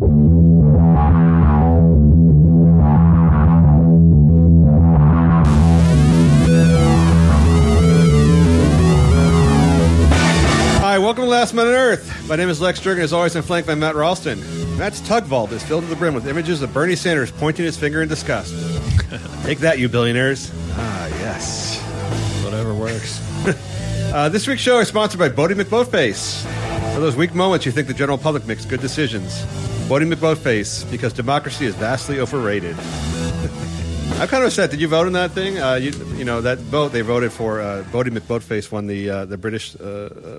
[0.00, 0.06] Hi,
[10.98, 12.26] welcome to Last Man on Earth.
[12.26, 13.04] My name is Lex Durgan.
[13.04, 14.40] As always, I'm flanked by Matt Ralston.
[14.78, 17.76] Matt's tug vault is filled to the brim with images of Bernie Sanders pointing his
[17.76, 18.54] finger in disgust.
[19.42, 20.50] Take that, you billionaires.
[20.76, 21.78] Ah, yes.
[22.42, 23.20] Whatever works.
[24.10, 26.42] Uh, this week's show is sponsored by Boaty McBoatface.
[26.94, 29.44] For those weak moments you think the general public makes good decisions,
[29.90, 32.76] Boaty McBoatface, because democracy is vastly overrated.
[34.20, 34.70] I'm kind of upset.
[34.70, 35.58] Did you vote on that thing?
[35.58, 37.60] Uh, you, you know that vote they voted for.
[37.60, 40.38] Uh, Boaty McBoatface won the uh, the British uh, uh,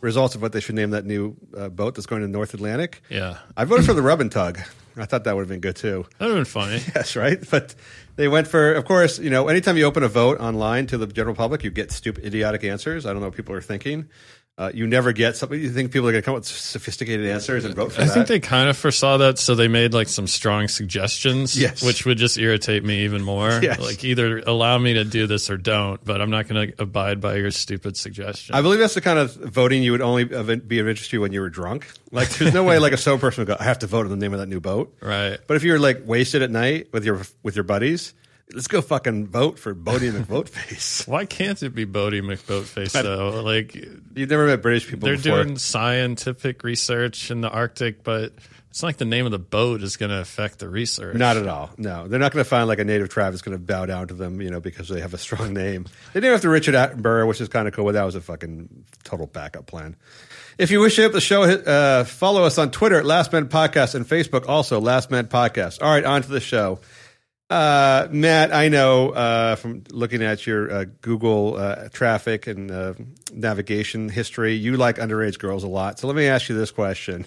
[0.00, 2.54] results of what they should name that new uh, boat that's going to the North
[2.54, 3.02] Atlantic.
[3.10, 3.38] Yeah.
[3.56, 4.60] I voted for the Rub and Tug.
[4.96, 6.06] I thought that would have been good too.
[6.18, 6.80] That would have been funny.
[6.94, 7.38] Yes, right.
[7.50, 7.74] But
[8.14, 11.08] they went for, of course, you know, anytime you open a vote online to the
[11.08, 13.06] general public, you get stupid, idiotic answers.
[13.06, 14.08] I don't know what people are thinking.
[14.56, 15.60] Uh, you never get something.
[15.60, 18.04] You think people are going to come up with sophisticated answers and vote for I
[18.04, 18.10] that?
[18.12, 21.82] I think they kind of foresaw that, so they made like some strong suggestions, Yes.
[21.82, 23.50] which would just irritate me even more.
[23.60, 23.80] Yes.
[23.80, 27.20] Like either allow me to do this or don't, but I'm not going to abide
[27.20, 28.54] by your stupid suggestion.
[28.54, 30.48] I believe that's the kind of voting you would only be of
[30.88, 31.88] interest to you when you were drunk.
[32.12, 34.10] Like, there's no way like a sober person would go, "I have to vote on
[34.10, 35.38] the name of that new boat." right.
[35.48, 38.14] But if you're like wasted at night with your with your buddies,
[38.52, 41.06] let's go fucking vote for Boaty McBoatface.
[41.08, 43.42] Why can't it be Boaty McBoatface though?
[43.42, 45.42] Like You've never met British people they're before.
[45.44, 48.32] doing scientific research in the Arctic, but
[48.70, 51.16] it's not like the name of the boat is going to affect the research.
[51.16, 51.70] Not at all.
[51.78, 54.08] No, they're not going to find like a native tribe that's going to bow down
[54.08, 55.86] to them, you know, because they have a strong name.
[56.12, 57.84] They didn't have to Richard Attenborough, which is kind of cool.
[57.84, 59.94] But that was a fucking total backup plan.
[60.58, 63.48] If you wish to help the show, uh, follow us on Twitter at Last Man
[63.48, 65.82] Podcast and Facebook also Last Man Podcast.
[65.82, 66.80] All right, on to the show.
[67.50, 72.94] Uh, Matt, I know uh, from looking at your uh, Google uh, traffic and uh,
[73.32, 75.98] navigation history, you like underage girls a lot.
[75.98, 77.26] So let me ask you this question.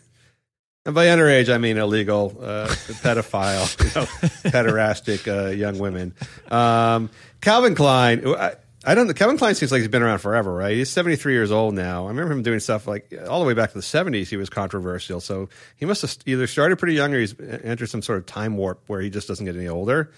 [0.85, 4.05] And by underage, I mean illegal, uh, pedophile, know,
[4.49, 6.13] pederastic young women.
[6.49, 7.09] Um,
[7.41, 8.55] Calvin Klein, I,
[8.87, 9.13] I don't.
[9.13, 10.73] Calvin Klein seems like he's been around forever, right?
[10.73, 12.05] He's 73 years old now.
[12.05, 14.27] I remember him doing stuff like all the way back to the 70s.
[14.29, 15.19] He was controversial.
[15.19, 18.25] So he must have either started pretty young or he's uh, entered some sort of
[18.25, 20.13] time warp where he just doesn't get any older.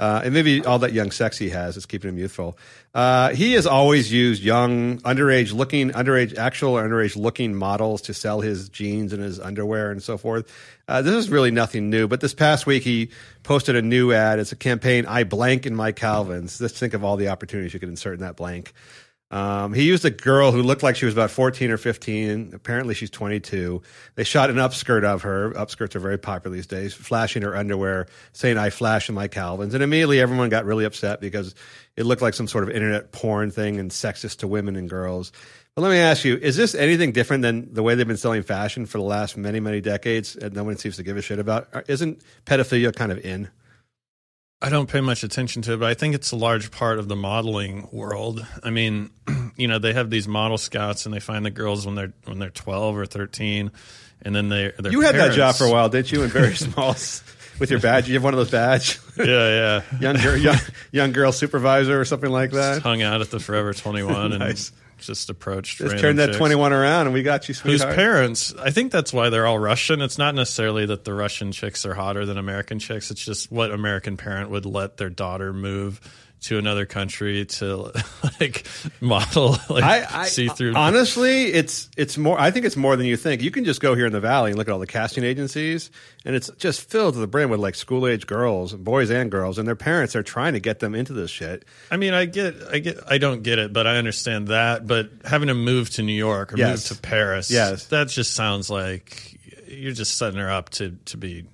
[0.00, 2.56] Uh, and maybe all that young sex he has is keeping him youthful.
[2.94, 8.14] Uh, he has always used young, underage looking, underage, actual or underage looking models to
[8.14, 10.52] sell his jeans and his underwear and so forth.
[10.86, 12.06] Uh, this is really nothing new.
[12.06, 13.10] But this past week, he
[13.42, 14.38] posted a new ad.
[14.38, 16.60] It's a campaign, I blank in my Calvins.
[16.60, 18.72] Let's think of all the opportunities you could insert in that blank.
[19.30, 22.52] Um, he used a girl who looked like she was about 14 or 15.
[22.54, 23.82] Apparently, she's 22.
[24.14, 25.50] They shot an upskirt of her.
[25.52, 29.74] Upskirts are very popular these days, flashing her underwear, saying, I flash in my Calvins.
[29.74, 31.54] And immediately everyone got really upset because
[31.96, 35.30] it looked like some sort of internet porn thing and sexist to women and girls.
[35.74, 38.42] But let me ask you, is this anything different than the way they've been selling
[38.42, 41.38] fashion for the last many, many decades and no one seems to give a shit
[41.38, 41.68] about?
[41.86, 43.50] Isn't pedophilia kind of in?
[44.60, 47.06] I don't pay much attention to it, but I think it's a large part of
[47.06, 48.44] the modeling world.
[48.64, 49.10] I mean,
[49.56, 52.38] you know, they have these model scouts and they find the girls when they're when
[52.40, 53.70] they're twelve or thirteen,
[54.22, 56.22] and then they You had that job for a while, didn't you?
[56.24, 56.94] In very small,
[57.60, 58.08] with your badge.
[58.08, 59.00] You have one of those badges.
[59.18, 59.98] Yeah, yeah.
[60.00, 60.56] young girl, young,
[60.92, 62.82] young girl supervisor or something like that.
[62.82, 64.68] Hung out at the Forever Twenty One Nice.
[64.70, 65.78] and just approached.
[65.78, 66.38] Just turn that chicks.
[66.38, 68.54] twenty one around, and we got you, Whose parents?
[68.58, 70.00] I think that's why they're all Russian.
[70.00, 73.10] It's not necessarily that the Russian chicks are hotter than American chicks.
[73.10, 76.00] It's just what American parent would let their daughter move
[76.40, 77.92] to another country to
[78.40, 78.66] like
[79.00, 80.74] model like I, I see through.
[80.74, 82.38] honestly, it's it's more.
[82.40, 83.42] I think it's more than you think.
[83.42, 85.90] You can just go here in the valley and look at all the casting agencies,
[86.24, 89.58] and it's just filled to the brim with like school age girls, boys and girls,
[89.58, 91.64] and their parents are trying to get them into this shit.
[91.90, 94.86] I mean, I get, I get, I don't get it, but I understand that.
[94.86, 96.90] But having to move to New York or Yes.
[96.90, 97.86] move to Paris, Yes.
[97.86, 101.44] that just sounds like you're just setting her up to to be.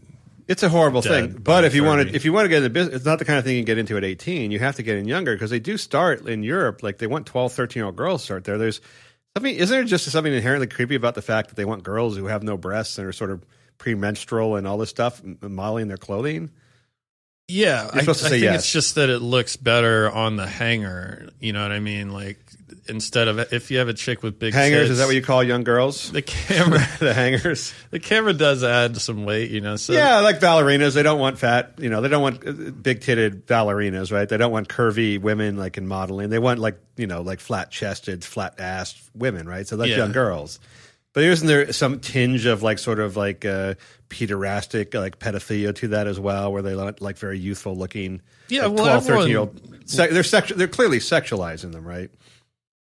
[0.47, 1.33] It's a horrible thing.
[1.33, 3.19] But if you want to, if you want to get in the business, it's not
[3.19, 4.51] the kind of thing you can get into at 18.
[4.51, 6.83] You have to get in younger because they do start in Europe.
[6.83, 8.59] Like they want 12, 13 year old girls to start there.
[8.59, 8.81] There's
[9.35, 12.27] something, isn't there just something inherently creepy about the fact that they want girls who
[12.27, 13.45] have no breasts and are sort of
[13.79, 16.51] premenstrual and all this stuff modeling their clothing?
[17.49, 18.61] Yeah, I, I think yes.
[18.61, 21.29] it's just that it looks better on the hanger.
[21.41, 22.11] You know what I mean?
[22.11, 22.39] Like
[22.89, 25.23] instead of if you have a chick with big Hangers, tits, is that what you
[25.23, 26.11] call young girls?
[26.13, 26.81] the camera?
[27.01, 27.73] the hangers.
[27.91, 29.51] the camera does add some weight.
[29.51, 30.95] You know, so Yeah, like ballerinas.
[30.95, 34.29] They don't want fat, you know, they don't want big titted ballerinas, right?
[34.29, 36.31] They don't want curvy women like in modeling.
[36.31, 39.67] They want like, you know, like flat chested, flat assed women, right?
[39.67, 39.99] So that's Yeah.
[39.99, 40.59] young girls.
[41.13, 43.75] But isn't there some tinge of like sort of like uh,
[44.09, 48.67] pederastic, like pedophilia to that as well, where they want like very youthful looking, Yeah,
[48.67, 49.61] like well, 12, 13 year old.
[49.89, 52.11] Se- they're sexu- They're clearly sexualizing them, right?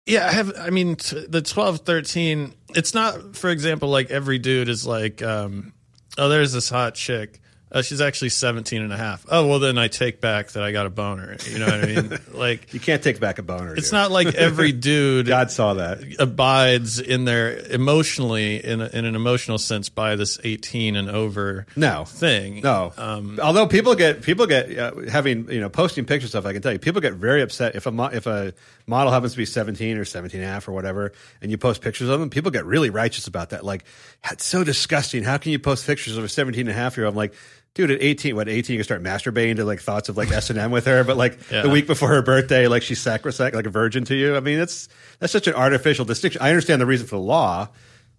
[0.09, 0.53] Yeah, I have.
[0.59, 5.23] I mean, t- the 12, 13, It's not, for example, like every dude is like
[5.23, 5.75] um,
[6.17, 7.41] oh, there's this hot chick.
[7.71, 9.27] Uh, she's actually 17 and a half.
[9.31, 11.37] Oh, well, then I take back that I got a boner.
[11.51, 12.19] You know what I mean?
[12.33, 13.75] like, You can't take back a boner.
[13.75, 13.93] it's dude.
[13.93, 16.03] not like every dude God saw that.
[16.19, 21.67] abides in their emotionally, in, a, in an emotional sense, by this 18 and over
[21.77, 22.05] No.
[22.05, 22.61] thing.
[22.63, 22.93] No.
[22.97, 26.63] Um, Although people get people get uh, having you know posting pictures stuff, I can
[26.63, 28.55] tell you people get very upset if a mo- if a
[28.87, 31.13] model happens to be 17 or 17 and a half or whatever,
[31.43, 33.65] and you post pictures of them, people get really righteous about that.
[33.65, 33.85] Like,
[34.27, 35.23] that's so disgusting.
[35.23, 37.13] How can you post pictures of a 17 and a half year old?
[37.13, 37.35] I'm like,
[37.79, 40.51] dude, at 18, what 18, you can start masturbating to like thoughts of like S
[40.51, 41.63] and M with her, but like Yeah.
[41.63, 44.37] the week before her birthday, like she's sacrosanct, like a virgin to you.
[44.37, 44.89] I mean, that's
[45.21, 46.43] that's such an artificial distinction.
[46.43, 47.69] I understand the reason for the law.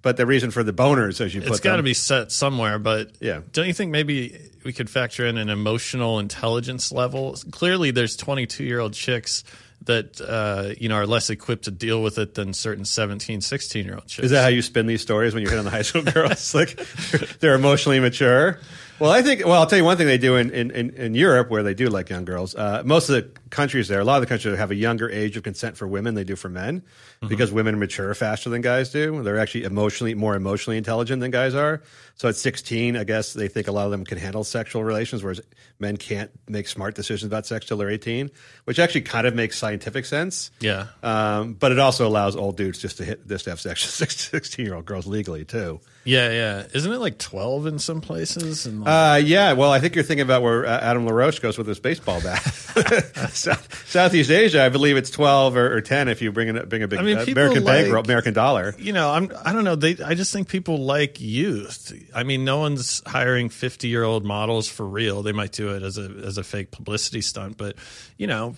[0.01, 2.79] But the reason for the boners, as you put it's got to be set somewhere,
[2.79, 3.41] but Yeah.
[3.51, 7.35] don't you think maybe we could factor in an emotional intelligence level?
[7.51, 9.44] Clearly, there's 22 year old chicks
[9.83, 13.83] that uh, you know are less equipped to deal with it than certain 17, 16
[13.85, 14.23] year old chicks.
[14.27, 16.56] Is that how you spin these stories when you hit on the high school girls?
[16.56, 16.77] like
[17.11, 18.57] they're, they're emotionally mature.
[18.99, 19.45] Well, I think.
[19.45, 21.87] Well, I'll tell you one thing they do in in, in, Europe where they do
[21.87, 22.53] like young girls.
[22.53, 25.35] Uh, most of the countries there, a lot of the countries have a younger age
[25.37, 26.83] of consent for women they do for men
[27.27, 29.23] because women mature faster than guys do.
[29.23, 31.81] They're actually emotionally more emotionally intelligent than guys are.
[32.15, 35.23] So at 16, I guess they think a lot of them can handle sexual relations,
[35.23, 35.39] whereas
[35.79, 38.29] men can't make smart decisions about sex till they're 18,
[38.65, 40.51] which actually kind of makes scientific sense.
[40.59, 40.87] Yeah.
[41.01, 44.11] Um, but it also allows old dudes just to hit just to have sex with
[44.11, 45.79] 16 year old girls legally too.
[46.03, 46.67] Yeah, yeah.
[46.73, 48.65] Isn't it like 12 in some places?
[48.65, 51.57] And like, Uh, yeah, well, I think you're thinking about where uh, Adam LaRoche goes
[51.57, 52.41] with his baseball bat.
[53.39, 56.83] South, Southeast Asia, I believe it's 12 or, or 10 if you bring a bring
[56.83, 58.75] a big I mean, uh, American like- bankroll, American dollar.
[58.77, 59.75] you know, I'm I don't know.
[59.75, 61.94] They I just think people like youth.
[62.13, 65.24] I mean, no one's hiring 50 year old models for real.
[65.24, 67.75] They might do it as a as a fake publicity stunt, but
[68.18, 68.56] you know,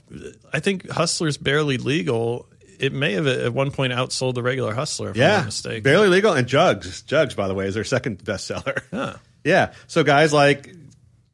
[0.53, 2.47] I think Hustler's barely legal.
[2.79, 5.11] It may have at one point outsold the regular Hustler.
[5.11, 5.83] If I'm Yeah, not mistaken.
[5.83, 6.33] barely legal.
[6.33, 8.81] And Jugs, Jugs, by the way, is their second bestseller.
[8.91, 9.13] Huh.
[9.43, 10.71] Yeah, so guys like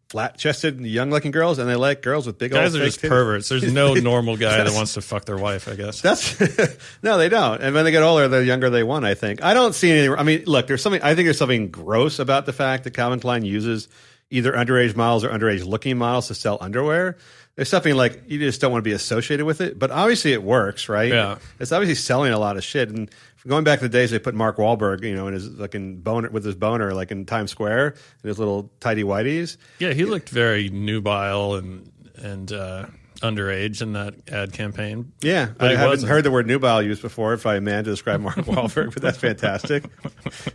[0.09, 3.01] flat chested, young looking girls, and they like girls with big Guys old are just
[3.01, 3.09] titties.
[3.09, 3.49] perverts.
[3.49, 5.67] There's no normal guy that wants to fuck their wife.
[5.67, 6.01] I guess.
[6.01, 6.39] That's
[7.03, 7.61] no, they don't.
[7.61, 9.05] And when they get older, the younger they want.
[9.05, 9.43] I think.
[9.43, 10.13] I don't see any.
[10.13, 11.01] I mean, look, there's something.
[11.01, 13.87] I think there's something gross about the fact that Calvin Klein uses
[14.29, 17.17] either underage models or underage looking models to sell underwear.
[17.55, 19.79] There's something like you just don't want to be associated with it.
[19.79, 21.11] But obviously, it works, right?
[21.11, 21.37] Yeah.
[21.59, 22.89] It's obviously selling a lot of shit.
[22.89, 23.09] And
[23.45, 26.29] going back to the days they put Mark Wahlberg, you know, in his fucking boner
[26.29, 29.57] with his boner, like in Times Square, in his little tidy whities.
[29.79, 32.87] yeah, he looked very nubile and and uh,
[33.21, 35.11] underage in that ad campaign.
[35.21, 36.11] Yeah, I, I haven't wasn't.
[36.11, 39.17] heard the word nubile used before by a man to describe Mark Wahlberg, but that's
[39.17, 39.83] fantastic.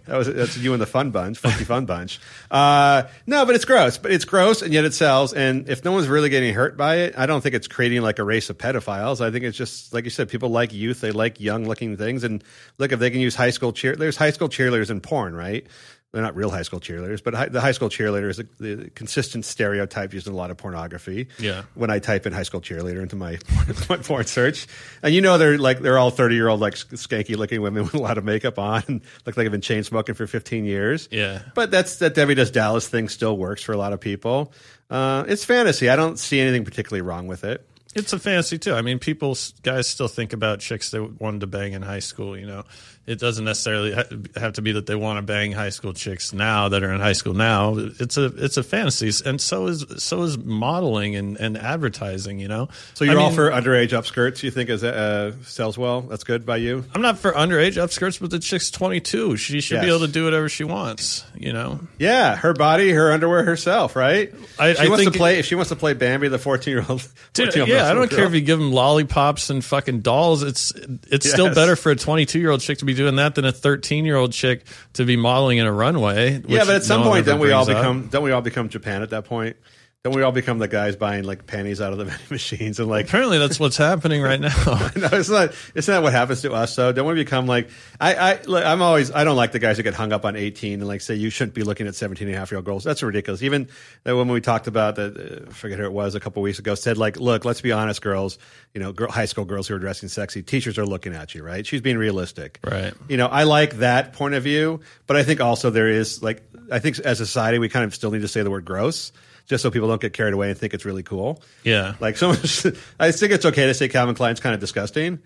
[0.06, 2.20] That was that's you and the fun bunch, funky fun bunch.
[2.50, 3.98] Uh, no, but it's gross.
[3.98, 5.32] But it's gross, and yet it sells.
[5.32, 8.18] And if no one's really getting hurt by it, I don't think it's creating like
[8.18, 9.20] a race of pedophiles.
[9.20, 11.00] I think it's just like you said, people like youth.
[11.00, 12.24] They like young looking things.
[12.24, 12.42] And
[12.78, 15.66] look, if they can use high school cheer, there's high school cheerleaders in porn, right?
[16.12, 18.90] They're not real high school cheerleaders, but high, the high school cheerleader is the, the
[18.90, 21.62] consistent stereotype used in a lot of pornography Yeah.
[21.74, 23.38] when I type in high school cheerleader into my,
[23.88, 24.66] my porn search.
[25.02, 27.94] And you know they're like they're all thirty year old like skanky looking women with
[27.94, 31.08] a lot of makeup on and look like they've been chain smoking for fifteen years.
[31.10, 31.42] Yeah.
[31.54, 34.52] But that's that Debbie Does Dallas thing still works for a lot of people.
[34.90, 35.88] Uh, it's fantasy.
[35.88, 37.66] I don't see anything particularly wrong with it.
[37.94, 38.72] It's a fantasy too.
[38.74, 42.38] I mean, people, guys, still think about chicks they wanted to bang in high school.
[42.38, 42.64] You know,
[43.06, 44.04] it doesn't necessarily ha-
[44.36, 47.00] have to be that they want to bang high school chicks now that are in
[47.00, 47.74] high school now.
[47.76, 52.38] It's a it's a fantasy, and so is so is modeling and, and advertising.
[52.38, 54.42] You know, So you're I all mean, for underage upskirts?
[54.42, 56.02] You think is uh, sells well?
[56.02, 56.84] That's good by you.
[56.94, 59.36] I'm not for underage upskirts, but the chick's 22.
[59.36, 61.24] She should be able to do whatever she wants.
[61.36, 63.96] You know, Yeah, her body, her underwear, herself.
[63.96, 64.32] Right?
[64.58, 65.38] I- she I wants think- to play.
[65.40, 67.06] If she wants to play Bambi, the fourteen year old.
[67.36, 70.42] Yeah, I don't care if you give them lollipops and fucking dolls.
[70.42, 70.72] It's
[71.10, 73.52] it's still better for a 22 year old chick to be doing that than a
[73.52, 76.42] 13 year old chick to be modeling in a runway.
[76.46, 77.68] Yeah, but at some no point, don't we all up.
[77.68, 78.08] become?
[78.08, 79.56] Don't we all become Japan at that point?
[80.04, 82.88] Don't we all become the guys buying like panties out of the vending machines and
[82.88, 83.06] like?
[83.06, 84.50] Apparently, that's what's happening right now.
[84.96, 85.54] No, it's not.
[85.76, 86.74] It's not what happens to us.
[86.74, 87.70] So don't we become like?
[88.00, 89.12] I, I, look, I'm always.
[89.12, 91.30] I don't like the guys who get hung up on 18 and like say you
[91.30, 92.82] shouldn't be looking at 17 and a half year old girls.
[92.82, 93.44] That's ridiculous.
[93.44, 93.68] Even
[94.02, 96.58] that woman we talked about that uh, I forget who it was a couple weeks
[96.58, 98.38] ago, said like, look, let's be honest, girls.
[98.74, 101.44] You know, girl, high school girls who are dressing sexy, teachers are looking at you,
[101.44, 101.64] right?
[101.64, 102.92] She's being realistic, Right.
[103.08, 106.42] You know, I like that point of view, but I think also there is like,
[106.72, 109.12] I think as a society we kind of still need to say the word gross.
[109.46, 111.42] Just so people don't get carried away and think it's really cool.
[111.64, 111.94] yeah.
[112.00, 112.64] Like so much,
[113.00, 115.18] I think it's okay to say Calvin Klein's kind of disgusting,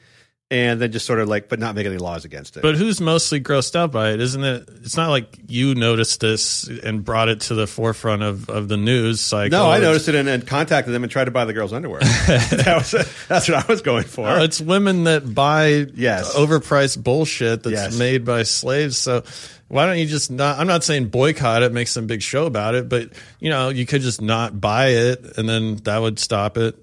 [0.49, 2.63] and then just sort of like, but not make any laws against it.
[2.63, 4.21] But who's mostly grossed out by it?
[4.21, 4.69] Isn't it?
[4.85, 8.77] It's not like you noticed this and brought it to the forefront of, of the
[8.77, 9.59] news cycle.
[9.59, 11.99] no, I noticed it and, and contacted them and tried to buy the girl's underwear.
[12.01, 14.29] that was, that's what I was going for.
[14.29, 16.35] Oh, it's women that buy Yes.
[16.37, 17.99] overpriced bullshit that's Yes.
[17.99, 18.97] made by slaves.
[18.97, 19.25] So
[19.67, 20.61] why don't you just not?
[20.61, 23.11] I'm not saying boycott it, make some big show about it, but
[23.41, 26.77] you know you could just not buy it, and then that would stop it.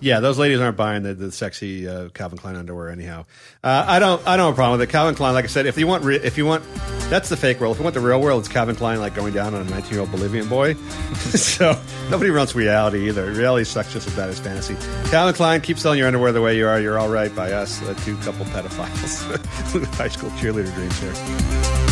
[0.00, 3.26] Yeah, those ladies aren't buying the, the sexy uh, Calvin Klein underwear anyhow.
[3.64, 4.24] Uh, I don't.
[4.26, 4.92] I don't have a problem with it.
[4.92, 6.64] Calvin Klein, like I said, if you want, re- if you want,
[7.10, 7.74] that's the fake world.
[7.74, 9.90] If you want the real world, it's Calvin Klein like going down on a 19
[9.90, 10.74] year old Bolivian boy.
[11.14, 13.32] so nobody runs reality either.
[13.32, 14.76] Reality sucks just as bad as fantasy.
[15.10, 16.80] Calvin Klein, keep selling your underwear the way you are.
[16.80, 21.87] You're all right by us, uh, two couple pedophiles high school cheerleader dreams here.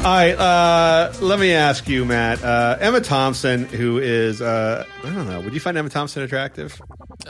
[0.00, 2.42] All right, uh, let me ask you, Matt.
[2.42, 6.80] Uh, Emma Thompson, who is, uh, I don't know, would you find Emma Thompson attractive?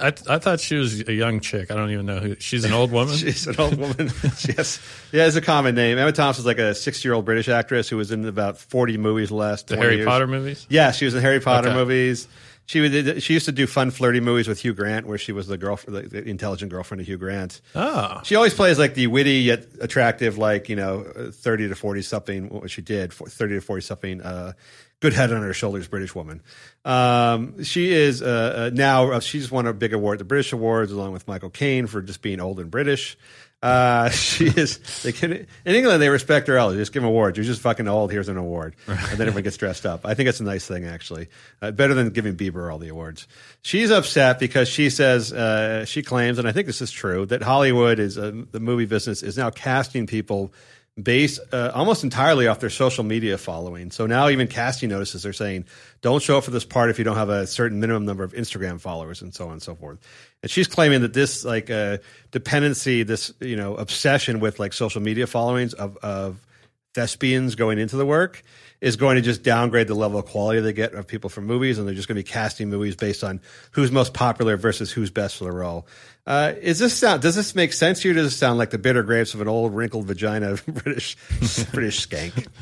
[0.00, 1.72] I I thought she was a young chick.
[1.72, 3.14] I don't even know who she's an old woman.
[3.16, 4.12] She's an old woman.
[4.22, 4.78] yes,
[5.10, 5.98] yeah, it's a common name.
[5.98, 9.30] Emma Thompson's like a 60 year old British actress who was in about 40 movies
[9.30, 10.06] the last the 20 Harry years.
[10.06, 10.64] Potter movies.
[10.70, 11.76] Yeah, she was in Harry Potter Okay.
[11.76, 12.28] movies.
[12.70, 15.48] She would, she used to do fun, flirty movies with Hugh Grant, where she was
[15.48, 17.60] the girlfriend, the intelligent girlfriend of Hugh Grant.
[17.74, 22.02] Oh, She always plays like the witty yet attractive, like you know, thirty to forty
[22.02, 22.48] something.
[22.48, 24.52] What she did, thirty to forty something, uh,
[25.00, 26.42] good head on her shoulders, British woman.
[26.84, 28.26] Um, she is uh,
[28.70, 29.14] uh, now.
[29.14, 32.22] Uh, she's won a big award, the British Awards, along with Michael Caine for just
[32.22, 33.18] being old and British.
[33.62, 34.78] Uh, she is.
[35.02, 36.56] They can in England they respect her.
[36.56, 36.78] elders.
[36.78, 37.36] just give them awards.
[37.36, 38.10] You're just fucking old.
[38.10, 40.06] Here's an award, and then everyone gets dressed up.
[40.06, 41.28] I think it's a nice thing actually.
[41.60, 43.28] Uh, better than giving Bieber all the awards.
[43.62, 47.42] She's upset because she says uh, she claims, and I think this is true, that
[47.42, 50.52] Hollywood is uh, the movie business is now casting people
[51.00, 53.90] based uh, almost entirely off their social media following.
[53.90, 55.64] So now even casting notices are saying,
[56.02, 58.32] don't show up for this part if you don't have a certain minimum number of
[58.32, 59.98] Instagram followers and so on and so forth.
[60.42, 61.98] And she's claiming that this like uh,
[62.30, 66.38] dependency, this you know obsession with like social media followings of of
[66.94, 68.42] thespians going into the work
[68.80, 71.78] is going to just downgrade the level of quality they get of people from movies,
[71.78, 73.40] and they're just going to be casting movies based on
[73.72, 75.86] who's most popular versus who's best for the role.
[76.26, 77.22] Uh, is this sound?
[77.22, 78.14] Does this make sense to you?
[78.14, 81.16] Does this sound like the bitter grapes of an old wrinkled vagina British
[81.72, 82.46] British skank?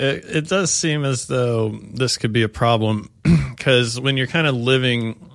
[0.00, 3.10] It, it does seem as though this could be a problem
[3.50, 5.27] because when you're kind of living,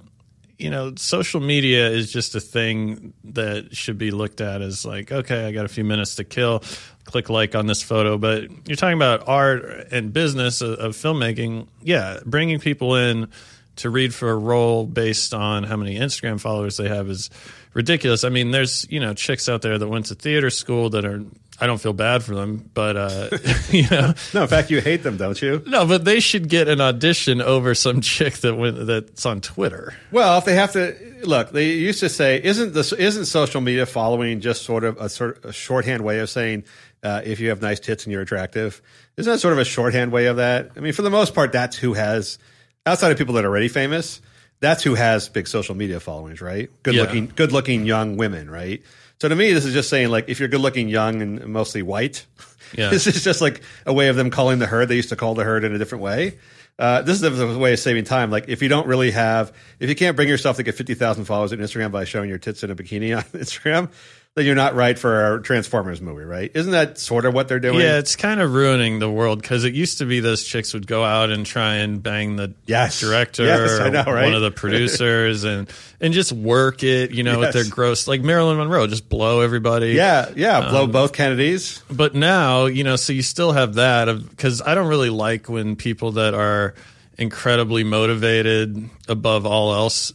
[0.63, 5.11] you know, social media is just a thing that should be looked at as like,
[5.11, 6.63] okay, I got a few minutes to kill,
[7.03, 8.17] click like on this photo.
[8.17, 11.67] But you're talking about art and business of, of filmmaking.
[11.81, 13.27] Yeah, bringing people in
[13.75, 17.29] to read for a role based on how many Instagram followers they have is
[17.73, 18.23] ridiculous.
[18.23, 21.23] I mean, there's you know chicks out there that went to theater school that are.
[21.59, 23.29] I don't feel bad for them, but uh,
[23.69, 25.61] you know, No, in fact, you hate them, don't you?
[25.67, 29.93] no, but they should get an audition over some chick that went that's on Twitter.
[30.11, 33.85] Well, if they have to look, they used to say, "Isn't this isn't social media
[33.85, 36.63] following just sort of a sort of a shorthand way of saying
[37.03, 38.81] uh, if you have nice tits and you're attractive?
[39.15, 40.71] Isn't that sort of a shorthand way of that?
[40.75, 42.39] I mean, for the most part, that's who has
[42.85, 44.21] outside of people that are already famous.
[44.59, 46.69] That's who has big social media followings, right?
[46.83, 47.01] Good Yeah.
[47.01, 48.81] looking, good looking young women, right?
[49.23, 51.81] So to me, this is just saying like if you're good looking, young, and mostly
[51.81, 52.25] white,
[52.77, 52.89] Yeah.
[52.89, 54.89] this is just like a way of them calling the herd.
[54.89, 56.39] They used to call the herd in a different way.
[56.77, 58.31] Uh, this is a way of saving time.
[58.31, 61.23] Like if you don't really have, if you can't bring yourself to get fifty thousand
[61.23, 63.89] followers on Instagram by showing your tits in a bikini on Instagram,
[64.35, 66.49] then you're not right for a Transformers movie, right?
[66.55, 67.79] Isn't that sort of what they're doing?
[67.81, 70.87] Yeah, it's kind of ruining the world because it used to be those chicks would
[70.87, 72.99] go out and try and bang the Yes.
[72.99, 74.23] director, Yes, I or know, right?
[74.23, 75.69] one of the producers, and
[76.01, 79.89] and just work it, you know, with their gross like Marilyn Monroe, just blow everybody.
[79.91, 80.57] yeah, yeah.
[80.59, 81.83] Um, Blow both Kennedys.
[81.91, 85.75] but now you know so you still have that because i don't really like when
[85.75, 86.73] people that are
[87.19, 90.11] incredibly motivated above all else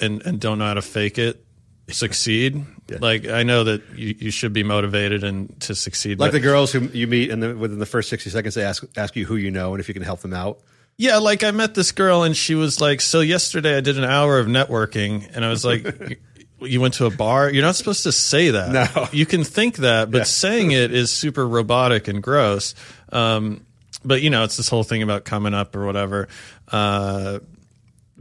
[0.00, 1.44] and, and don't know how to fake it
[1.90, 2.64] succeed?
[3.00, 6.72] Like i know that you, you should be motivated and to succeed Like the girls
[6.72, 9.50] who you meet, and within the first sixty seconds, they ask ask you who you
[9.50, 10.58] know and if you can help them out.
[10.96, 14.04] yeah like i met this girl and she was like so yesterday i did an
[14.04, 16.16] hour of networking and i was like "You-
[16.60, 17.48] you went to a bar?
[17.48, 18.72] You're not supposed to say that.
[18.96, 19.06] No.
[19.12, 22.74] you can think that but saying it is super robotic and gross.
[23.12, 23.64] Um,
[24.04, 26.26] but you know it's this whole thing about coming up or whatever.
[26.66, 27.38] Uh,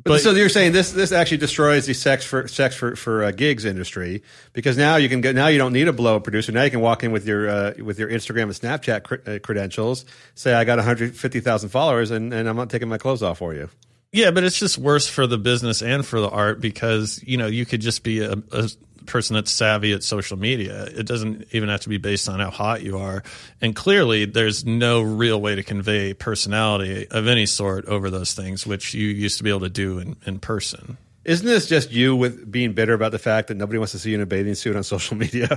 [0.03, 3.31] But, so you're saying this this actually destroys the sex for sex for for uh,
[3.31, 4.21] gigs industry
[4.53, 6.81] because now you can go now you don't need a blow producer now you can
[6.81, 10.65] walk in with your uh, with your Instagram and Snapchat cre- uh, credentials say I
[10.65, 13.69] got 150,000 followers and, and I'm not taking my clothes off for you.
[14.11, 17.47] Yeah, but it's just worse for the business and for the art because you know
[17.47, 18.69] you could just be a, a
[19.07, 20.83] person that's savvy at social media.
[20.85, 23.23] It doesn't even have to be based on how hot you are,
[23.61, 28.67] and clearly there's no real way to convey personality of any sort over those things,
[28.67, 30.97] which you used to be able to do in, in person.
[31.27, 34.11] Isn't this just you with being bitter about the fact that nobody wants to see
[34.11, 35.49] you in a bathing suit on social media,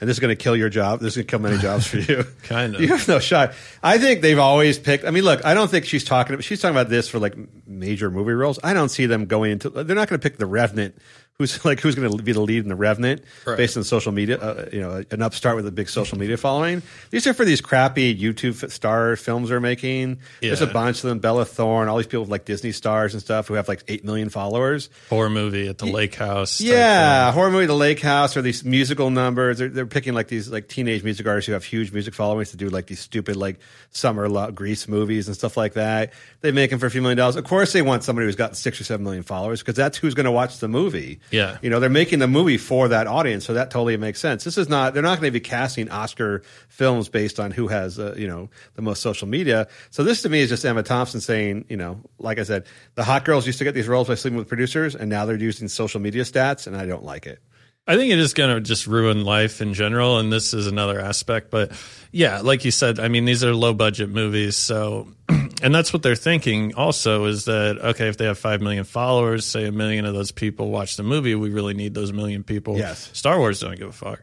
[0.00, 1.00] and this is going to kill your job?
[1.00, 2.24] This is going to kill many jobs for you.
[2.44, 2.80] Kind of.
[2.80, 3.52] You have no shot.
[3.82, 5.04] I think they've always picked.
[5.04, 6.40] I mean, look, I don't think she's talking.
[6.40, 7.36] She's talking about this for like
[7.66, 8.58] major movie roles.
[8.64, 9.68] I don't see them going into.
[9.68, 10.96] They're not going to pick the Revenant.
[11.40, 13.56] Who's like who's going to be the lead in the Revenant Right.
[13.56, 14.38] based on social media?
[14.38, 16.82] Uh, you know, an upstart with a big social media following.
[17.10, 20.18] These are for these crappy YouTube star films they're making.
[20.40, 21.20] There's a bunch of them.
[21.20, 24.04] Bella Thorne, all these people with like Disney stars and stuff who have like eight
[24.04, 24.90] million followers.
[25.10, 26.60] Horror movie at the lake house.
[26.60, 29.58] Yeah, horror movie, The Lake House, or these musical numbers.
[29.58, 32.56] They're, they're picking like these like teenage music artists who have huge music followings to
[32.56, 36.12] do like these stupid like summer lo- Grease movies and stuff like that.
[36.40, 37.36] They make them for a few million dollars.
[37.36, 40.14] Of course, they want somebody who's got six or seven million followers because that's who's
[40.14, 41.20] going to watch the movie.
[41.30, 41.58] Yeah.
[41.62, 44.44] you know, they're making the movie for that audience, so that totally makes sense.
[44.44, 44.94] This is not.
[44.94, 48.48] They're not going to be casting Oscar films based on who has uh, you know
[48.74, 49.68] the most social media.
[49.90, 53.04] So this to me is just Emma Thompson saying, you know, like I said, the
[53.04, 55.68] hot girls used to get these roles by sleeping with producers, and now they're using
[55.68, 57.40] social media stats, and I don't like it.
[57.88, 61.00] I think it is going to just ruin life in general, and this is another
[61.00, 61.50] aspect.
[61.50, 61.72] But
[62.12, 65.08] yeah, like you said, I mean, these are low budget movies, so
[65.62, 66.74] and that's what they're thinking.
[66.74, 68.08] Also, is that okay?
[68.08, 71.34] If they have five million followers, say a million of those people watch the movie,
[71.34, 72.76] we really need those million people.
[72.76, 73.10] Yes.
[73.14, 74.22] Star Wars don't give a fuck.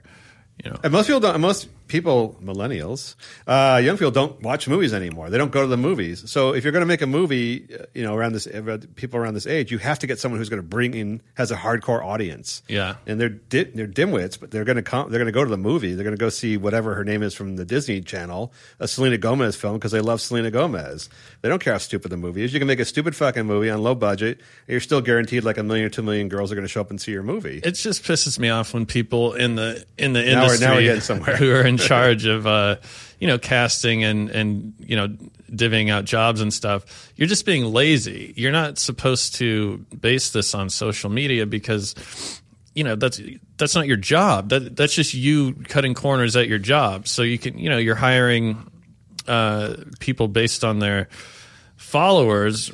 [0.64, 1.42] You know, And most people don't.
[1.42, 3.16] Most people, millennials,
[3.48, 5.30] uh, young people don't watch movies anymore.
[5.30, 6.30] They don't go to the movies.
[6.30, 8.48] So if you're going to make a movie, uh, you know, around this
[8.96, 11.52] people around this age, you have to get someone who's going to bring in has
[11.52, 12.64] a hardcore audience.
[12.68, 12.96] Yeah.
[13.06, 15.10] and they're di- they're dimwits, but they're going to come.
[15.12, 15.94] They're going to go to the movie.
[15.94, 19.18] They're going to go see whatever her name is from the Disney Channel, a Selena
[19.18, 21.10] Gomez film, because they love Selena Gomez.
[21.42, 22.54] They don't care how stupid the movie is.
[22.54, 25.58] You can make a stupid fucking movie on low budget, and you're still guaranteed like
[25.58, 27.60] a million or two million girls are going to show up and see your movie.
[27.64, 30.76] it just pisses me off when people in the in the Now we're- industry now
[30.76, 31.36] we're getting somewhere.
[31.38, 32.78] who are in charge of uh,
[33.20, 35.10] you know casting and and you know
[35.52, 37.12] divvying out jobs and stuff.
[37.16, 38.34] You're just being lazy.
[38.36, 41.96] You're not supposed to base this on social media because
[42.74, 43.22] you know that's
[43.58, 44.50] that's not your job.
[44.50, 47.08] That that's just you cutting corners at your job.
[47.08, 48.70] So you can you know you're hiring
[49.28, 51.08] uh, people based on their
[51.78, 52.72] followers.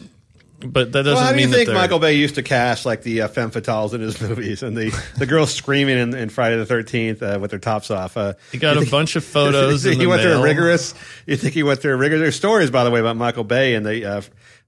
[0.61, 3.03] But that doesn't Well, how do you mean think Michael Bay used to cast like
[3.03, 6.57] the uh, femme fatales in his movies and the, the girls screaming in, in Friday
[6.57, 8.15] the Thirteenth uh, with their tops off?
[8.17, 9.83] Uh, He got a think- bunch of photos.
[9.85, 10.93] you think in he went through a rigorous.
[11.25, 12.21] You think he went through a rigorous?
[12.21, 14.21] There's stories, by the way, about Michael Bay and the uh,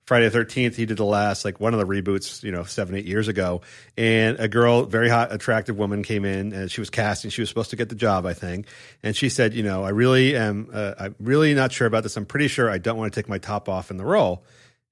[0.06, 0.76] Friday the Thirteenth.
[0.76, 3.62] He did the last like one of the reboots, you know, seven eight years ago,
[3.98, 7.30] and a girl, very hot, attractive woman, came in and she was casting.
[7.32, 8.68] She was supposed to get the job, I think,
[9.02, 10.70] and she said, you know, I really am.
[10.74, 12.18] Uh, I'm really not sure about this.
[12.18, 14.44] I'm pretty sure I don't want to take my top off in the role.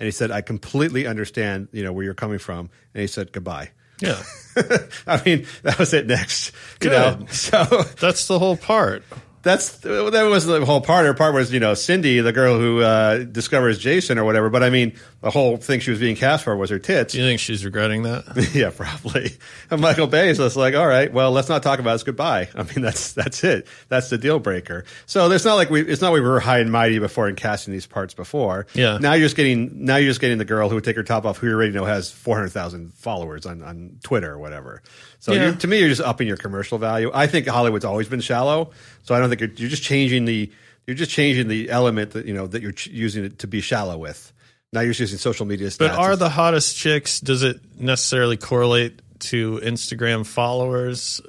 [0.02, 2.72] And he said, I completely understand, you know, where you're coming from.
[2.96, 3.70] And he said, goodbye.
[4.00, 4.20] Yeah.
[5.06, 6.54] I mean, that was it next.
[6.82, 7.66] You know, so
[8.00, 9.04] That's the whole part.
[9.44, 11.06] That's that was the whole part.
[11.06, 14.50] Her part was, you know, Cindy, the girl who uh, discovers Jason or whatever.
[14.50, 17.14] But I mean, the whole thing she was being cast for was her tits.
[17.14, 18.50] Do you think she's regretting that?
[18.54, 19.32] yeah, probably.
[19.70, 22.04] And Michael Bay is just like, all right, well, let's not talk about this.
[22.04, 22.50] Goodbye.
[22.56, 23.68] I mean, that's that's it.
[23.90, 24.86] That's the deal breaker.
[25.06, 25.82] So there's not like we.
[25.82, 28.68] It's not like we were high and mighty before in casting these parts before.
[28.74, 28.98] Yeah.
[29.00, 29.86] Now you're just getting.
[29.86, 31.72] Now you're just getting the girl who would take her top off, who you already
[31.74, 34.82] know has four hundred thousand followers on on Twitter or whatever.
[35.20, 35.52] So Yeah.
[35.54, 37.12] to me, you're just upping your commercial value.
[37.14, 38.72] I think Hollywood's always been shallow.
[39.04, 40.52] So I don't think you're, you're just changing the.
[40.88, 43.62] You're just changing the element that you know that you're ch- using it to be
[43.62, 44.34] shallow with.
[44.74, 45.68] Now you're just using social media.
[45.68, 51.22] Stats But are the hottest chicks, does it necessarily correlate to Instagram followers?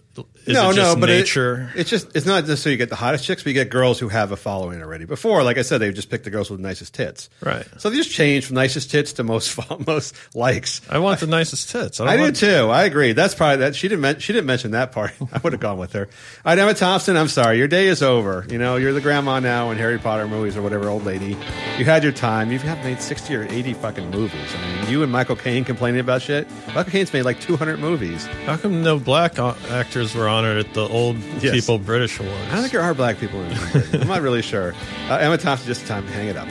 [0.45, 1.71] Is no, it just no, but it- nature?
[1.75, 4.09] it's just it's not necessarily you get the hottest chicks, but you get girls who
[4.09, 5.05] have a following already.
[5.07, 7.31] Before, like I said, they just pick the girls with the nicest tits.
[7.43, 7.65] Right.
[7.79, 10.81] So they just changed from nicest tits to most most likes.
[10.91, 12.01] I want the nicest tits.
[12.01, 12.69] I, I do too.
[12.71, 13.13] I agree.
[13.13, 13.75] That's probably that.
[13.77, 14.21] She didn't.
[14.21, 15.13] She didn't mention that part.
[15.33, 16.07] I would have gone with her.
[16.45, 17.17] All right, Emma Thompson.
[17.17, 17.57] I'm sorry.
[17.59, 18.45] Your day is over.
[18.51, 21.37] You know, you're the grandma now in Harry Potter movies or whatever, old lady.
[21.79, 22.53] You had your time.
[22.53, 24.55] You have made 60 or 80 fucking movies.
[24.57, 26.49] I mean, you and Michael Caine complaining about shit.
[26.75, 28.27] Michael Caine's made like 200 movies.
[28.45, 29.57] How come no black o-
[30.03, 31.53] actors were honored at the old Yes.
[31.53, 32.35] people British awards?
[32.49, 33.95] I don't think there are black people in it.
[34.03, 34.75] I'm not really sure.
[35.09, 36.49] Uh, Emma Thompson, just time to hang it up.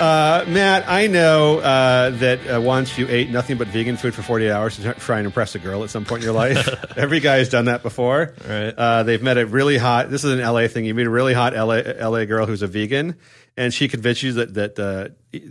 [0.00, 4.20] Uh, Matt, I know uh, that uh, once you ate nothing but vegan food for
[4.22, 6.68] 48 hours to try and impress a girl at some point in your life.
[6.98, 8.34] Every guy has done that before.
[8.46, 8.68] Right.
[8.76, 10.10] Uh, they've met a really hot.
[10.10, 10.84] This is an LA thing.
[10.84, 13.16] You meet a really hot LA, LA girl who's a vegan,
[13.56, 15.08] and she convinces you that that uh,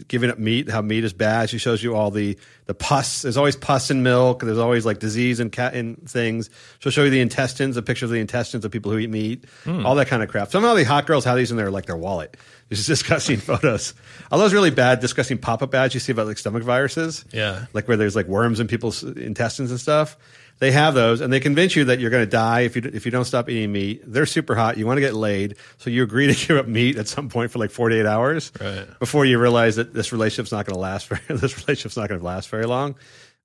[0.07, 1.49] giving up meat, how meat is bad.
[1.49, 3.23] She shows you all the the pus.
[3.23, 4.41] There's always pus in milk.
[4.41, 6.49] There's always like disease and cat in things.
[6.79, 9.45] She'll show you the intestines, a picture of the intestines of people who eat meat,
[9.67, 10.51] all that kind of crap.
[10.51, 12.37] Somehow the hot girls have these in their like their wallet.
[12.69, 13.93] It's disgusting photos.
[14.31, 17.25] All those really bad, disgusting pop up ads you see about like stomach viruses.
[17.31, 17.65] Yeah.
[17.73, 20.17] like where there's like worms in people's intestines and stuff.
[20.59, 23.05] They have those, and they convince you that you're going to die if you if
[23.05, 24.03] you don't stop eating meat.
[24.05, 24.77] They're super hot.
[24.77, 27.51] You want to get laid, so you agree to give up meat at some point
[27.51, 28.87] for like 48 hours Right.
[28.99, 31.07] before you realize that this relationship's not going to last.
[31.07, 32.95] Very, this relationship's not going to last very long.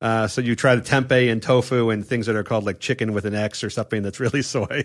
[0.03, 3.12] Uh, so you try the tempeh and tofu and things that are called like chicken
[3.12, 4.85] with an X or something that's really soy,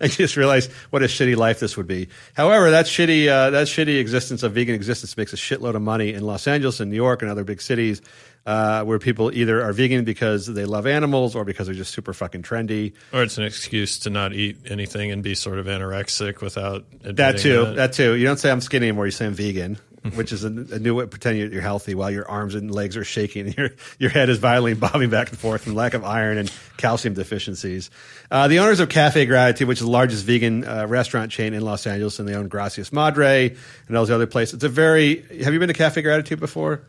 [0.00, 2.08] and you just realize what a shitty life this would be.
[2.34, 6.12] However, that shitty uh, that shitty existence of vegan existence makes a shitload of money
[6.12, 8.02] in Los Angeles and New York and other big cities.
[8.46, 12.14] Uh, where people either are vegan because they love animals or because they're just super
[12.14, 12.94] fucking trendy.
[13.12, 17.38] Or it's an excuse to not eat anything and be sort of anorexic without That
[17.38, 17.64] too.
[17.64, 17.74] it.
[17.76, 18.14] That too.
[18.16, 19.04] You don't say I'm skinny anymore.
[19.04, 19.76] You say I'm vegan,
[20.14, 22.96] which is a, a new way of pretending you're healthy while your arms and legs
[22.96, 26.02] are shaking and your your head is violently bobbing back and forth from lack of
[26.02, 27.90] iron and calcium deficiencies.
[28.30, 31.60] Uh, the owners of Cafe Gratitude, which is the largest vegan uh, restaurant chain in
[31.60, 33.54] Los Angeles, and they own Gracias Madre
[33.86, 34.54] and all those other places.
[34.54, 35.20] It's a very.
[35.44, 36.80] Have you been to Cafe Gratitude before?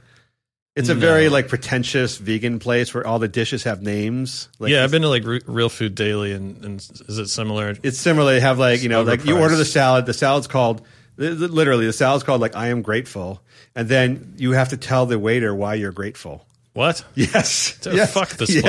[0.75, 4.47] It's a very like pretentious vegan place where all the dishes have names.
[4.57, 7.75] Like yeah, I've been to like Re- Real Food Daily, and, and is it similar?
[7.83, 8.31] it's similar.
[8.33, 10.05] They have like you know, like you order the salad.
[10.05, 10.81] The salad's called
[11.17, 13.41] li- li- literally the salad's called like I am grateful,
[13.75, 16.45] and then you have to tell the waiter why you're grateful.
[16.73, 17.03] what?
[17.15, 18.13] Yes, Oh, yes.
[18.13, 18.63] fuck this yes.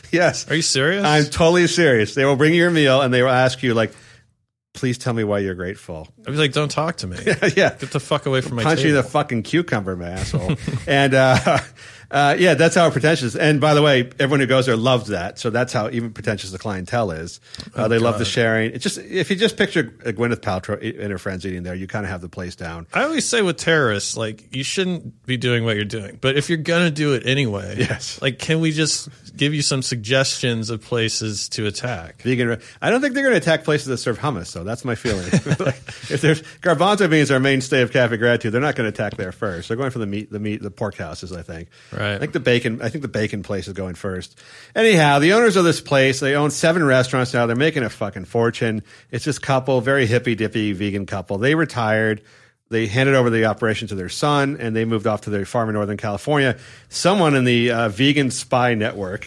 [0.00, 0.02] place.
[0.12, 1.04] Yes, Are you serious?
[1.04, 2.14] I'm totally serious.
[2.14, 3.92] They will bring you your meal and they will ask you like,
[4.78, 6.06] please tell me why you're grateful.
[6.20, 7.16] I'd be like, don't talk to me.
[7.26, 9.02] yeah, Get the fuck away from my punch you table.
[9.02, 10.56] the fucking cucumber, my asshole.
[10.86, 11.58] and uh,
[12.10, 13.36] uh, yeah, that's how pretentious.
[13.36, 15.38] And by the way, everyone who goes there loves that.
[15.38, 17.40] So that's how even pretentious the clientele is.
[17.74, 18.72] Uh, Oh, they love the sharing.
[18.72, 22.04] It's just if you just picture Gwyneth Paltrow and her friends eating there, you kind
[22.04, 22.86] of have the place down.
[22.92, 26.48] I always say with terrorists, like you shouldn't be doing what you're doing, but if
[26.48, 28.20] you're gonna do it anyway, Yes.
[28.22, 32.22] like can we just give you some suggestions of places to attack?
[32.22, 32.60] Vegan.
[32.82, 34.46] I don't think they're going to attack places that serve hummus.
[34.46, 35.28] So that's my feeling.
[35.60, 35.76] like,
[36.10, 39.16] if there's garbanzo beans are a mainstay of Cafe Gratitude, they're not going to attack
[39.16, 39.68] there first.
[39.68, 41.32] They're going for the meat, the meat, the pork houses.
[41.32, 41.68] I think.
[41.92, 41.97] Right.
[42.14, 42.82] I think the bacon.
[42.82, 44.38] I think the bacon place is going first.
[44.74, 47.46] Anyhow, the owners of this place they own seven restaurants now.
[47.46, 48.82] They're making a fucking fortune.
[49.10, 51.38] It's this couple, very hippy dippy vegan couple.
[51.38, 52.22] They retired.
[52.70, 55.70] They handed over the operation to their son, and they moved off to their farm
[55.70, 56.58] in Northern California.
[56.90, 59.26] Someone in the uh, vegan spy network,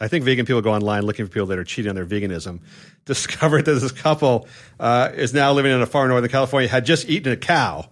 [0.00, 2.60] I think vegan people go online looking for people that are cheating on their veganism,
[3.04, 4.46] discovered that this couple
[4.78, 7.88] uh, is now living on a farm in Northern California, had just eaten a cow.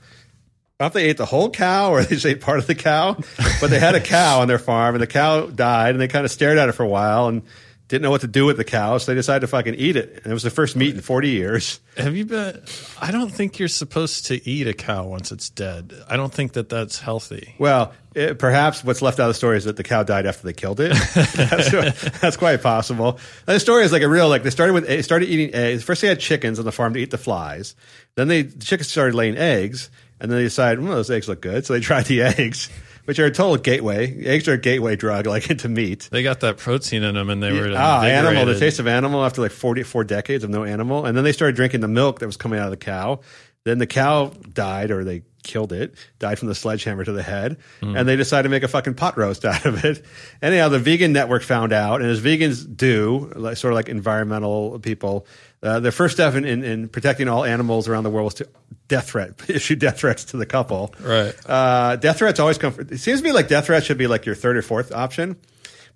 [0.78, 2.66] I don't know if they ate the whole cow or they just ate part of
[2.66, 3.16] the cow,
[3.62, 6.26] but they had a cow on their farm and the cow died and they kind
[6.26, 7.44] of stared at it for a while and
[7.88, 10.20] didn't know what to do with the cow, so they decided to fucking eat it.
[10.22, 11.80] And it was the first meat in 40 years.
[11.96, 12.62] Have you been?
[13.00, 15.94] I don't think you're supposed to eat a cow once it's dead.
[16.08, 17.54] I don't think that that's healthy.
[17.58, 20.42] Well, it, perhaps what's left out of the story is that the cow died after
[20.42, 20.90] they killed it.
[21.14, 23.20] that's, that's quite possible.
[23.46, 25.84] And the story is like a real like they started with they started eating eggs.
[25.84, 27.76] First, they had chickens on the farm to eat the flies.
[28.16, 31.40] Then they the chickens started laying eggs, and then they decided, well, those eggs look
[31.40, 32.68] good, so they tried the eggs,
[33.04, 34.24] which are a total gateway.
[34.24, 36.08] Eggs are a gateway drug, like into meat.
[36.10, 39.24] They got that protein in them, and they were Ah, animal, the taste of animal
[39.24, 41.04] after like 44 decades of no animal.
[41.06, 43.20] And then they started drinking the milk that was coming out of the cow.
[43.64, 47.56] Then the cow died or they killed it, died from the sledgehammer to the head.
[47.82, 50.04] And they decided to make a fucking pot roast out of it.
[50.40, 54.78] Anyhow, the vegan network found out, and as vegans do, like, sort of like environmental
[54.78, 55.26] people,
[55.66, 58.48] uh, their first step in, in, in protecting all animals around the world was to
[58.88, 60.94] death threat, issue death threats to the couple.
[61.00, 61.34] Right.
[61.44, 62.72] Uh, death threats always come.
[62.72, 64.92] From, It seems to me like death threats should be like your third or fourth
[64.92, 65.36] option,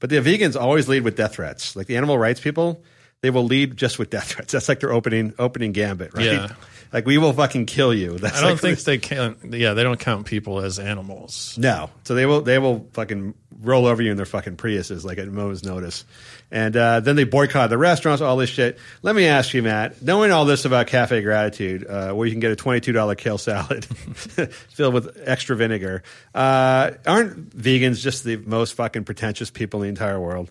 [0.01, 1.77] but the vegans always lead with death threats.
[1.77, 2.83] Like the animal rights people,
[3.23, 4.53] they will lead just with death threats.
[4.53, 6.25] That's like their opening opening gambit, right?
[6.25, 6.49] Yeah.
[6.93, 8.19] Like we will fucking kill you.
[8.19, 9.37] That's I don't like, think they can.
[9.53, 11.57] Yeah, they don't count people as animals.
[11.59, 11.91] no.
[12.05, 15.29] So they will they will fucking roll over you in their fucking Priuses like at
[15.29, 16.05] a moment's notice,
[16.51, 18.79] and uh, then they boycott the restaurants, all this shit.
[19.03, 22.41] Let me ask you, Matt, knowing all this about Cafe Gratitude, uh, where you can
[22.41, 23.85] get a twenty two dollar kale salad
[24.71, 26.03] filled with extra vinegar,
[26.35, 30.51] uh, aren't vegans just the most fucking pretentious people in the entire world?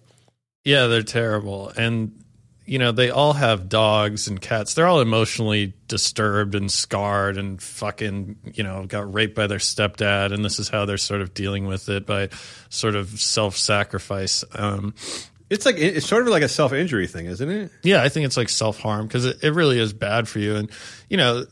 [0.64, 1.70] Yeah, they're terrible.
[1.70, 2.24] And,
[2.70, 4.76] you know, they all have dogs and cats.
[4.76, 10.32] They're all emotionally disturbed and scarred and fucking, you know, got raped by their stepdad.
[10.32, 12.30] And this is how they're sort of dealing with it by
[12.70, 14.44] sort of self sacrifice.
[14.54, 14.94] Um,
[15.50, 17.72] It's like it's sort of like a self injury thing, isn't it?
[17.82, 20.56] yeah, I think it's like self harm because it, it really is bad for you.
[20.56, 20.70] And,
[21.10, 21.48] you know,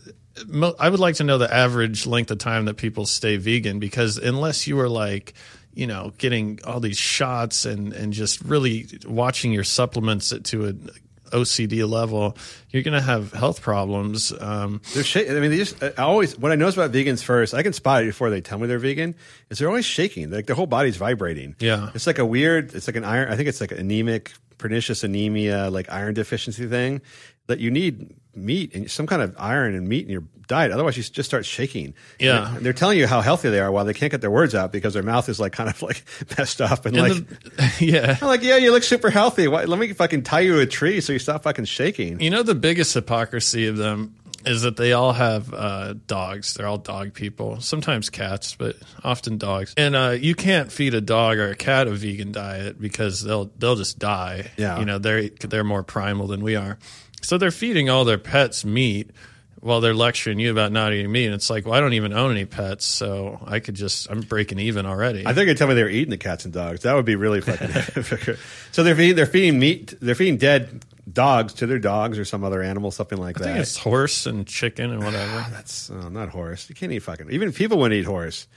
[0.48, 3.80] mo- I would like to know the average length of time that people stay vegan
[3.80, 5.34] because unless you are like,
[5.74, 10.92] you know, getting all these shots and, and just really watching your supplements to an
[11.32, 12.38] OCD level,
[12.72, 14.34] you're going to have health problems.
[14.40, 16.38] Um, They're sh- I mean, they just I always.
[16.38, 18.80] What I notice about vegans first, I can spot it before they tell me they're
[18.80, 19.16] vegan.
[19.50, 20.30] Is they're always shaking.
[20.32, 21.56] Like their whole body's vibrating.
[21.60, 21.90] Yeah.
[21.94, 22.74] it's like a weird.
[22.74, 23.32] It's like an iron.
[23.32, 27.02] I think it's like anemic, pernicious anemia, like iron deficiency thing
[27.48, 30.72] that you need meat and some kind of iron and meat in your diet.
[30.72, 31.94] Otherwise, you just start shaking.
[32.20, 32.56] Yeah.
[32.56, 34.72] And they're telling you how healthy they are while they can't get their words out
[34.72, 36.04] because their mouth is like kind of like
[36.38, 37.28] messed up and, And like.
[37.28, 38.18] the- yeah.
[38.22, 39.48] I'm like, yeah, you look super healthy.
[39.48, 42.22] Why, let me fucking tie you to a tree so you stop fucking shaking.
[42.22, 46.54] You know the biggest hypocrisy of them is that they all have uh, dogs.
[46.54, 47.60] They're all dog people.
[47.60, 49.74] Sometimes cats, but often dogs.
[49.76, 53.52] And uh, you can't feed a dog or a cat a vegan diet because they'll
[53.58, 54.52] they'll just die.
[54.56, 54.80] Yeah.
[54.80, 56.78] you know they're they're more primal than we are.
[57.22, 59.12] So they're feeding all their pets meat
[59.60, 61.26] while they're lecturing you about not eating meat.
[61.26, 64.22] And it's like, well, I don't even own any pets, so I could just I'm
[64.22, 65.26] breaking even already.
[65.26, 66.82] I think they tell me they were eating the cats and dogs.
[66.82, 67.70] That would be really fucking.
[68.72, 69.96] so they're feeding, they're feeding meat.
[70.00, 73.56] They're feeding dead dogs to their dogs or some other animal, something like I think
[73.56, 73.62] that.
[73.62, 75.46] it's horse and chicken and ah, whatever.
[75.52, 76.70] That's oh, not horse.
[76.70, 77.32] You can't eat fucking.
[77.32, 78.48] Even people wouldn't eat horse.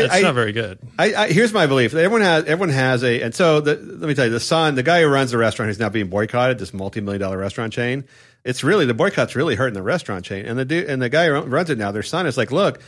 [0.00, 0.78] It's I, not very good.
[0.98, 1.94] I, I, here's my belief.
[1.94, 4.82] Everyone has everyone has a, and so the, let me tell you, the son, the
[4.82, 8.04] guy who runs the restaurant, who's now being boycotted, this multi-million dollar restaurant chain.
[8.44, 11.26] It's really the boycott's really hurting the restaurant chain, and the dude and the guy
[11.26, 12.80] who runs it now, their son is like, look.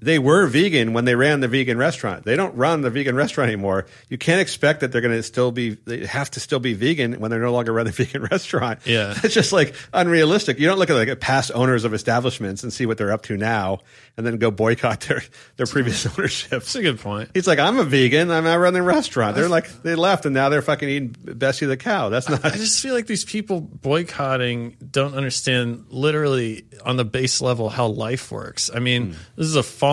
[0.00, 2.24] They were vegan when they ran the vegan restaurant.
[2.24, 3.86] They don't run the vegan restaurant anymore.
[4.08, 5.70] You can't expect that they're going to still be.
[5.70, 8.80] They have to still be vegan when they're no longer running the vegan restaurant.
[8.84, 9.14] Yeah.
[9.22, 10.58] it's just like unrealistic.
[10.58, 13.36] You don't look at like past owners of establishments and see what they're up to
[13.36, 13.80] now,
[14.16, 15.22] and then go boycott their
[15.56, 16.50] their previous ownership.
[16.50, 17.30] That's a good point.
[17.34, 18.30] He's like, I'm a vegan.
[18.30, 19.36] I'm not running a restaurant.
[19.36, 22.08] They're like, they left and now they're fucking eating Bessie the cow.
[22.08, 22.44] That's not.
[22.44, 27.86] I just feel like these people boycotting don't understand literally on the base level how
[27.86, 28.70] life works.
[28.74, 29.18] I mean, hmm.
[29.36, 29.89] this is a farm.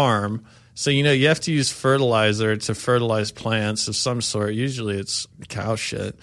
[0.76, 4.54] So, you know, you have to use fertilizer to fertilize plants of some sort.
[4.54, 6.16] Usually it's cow shit,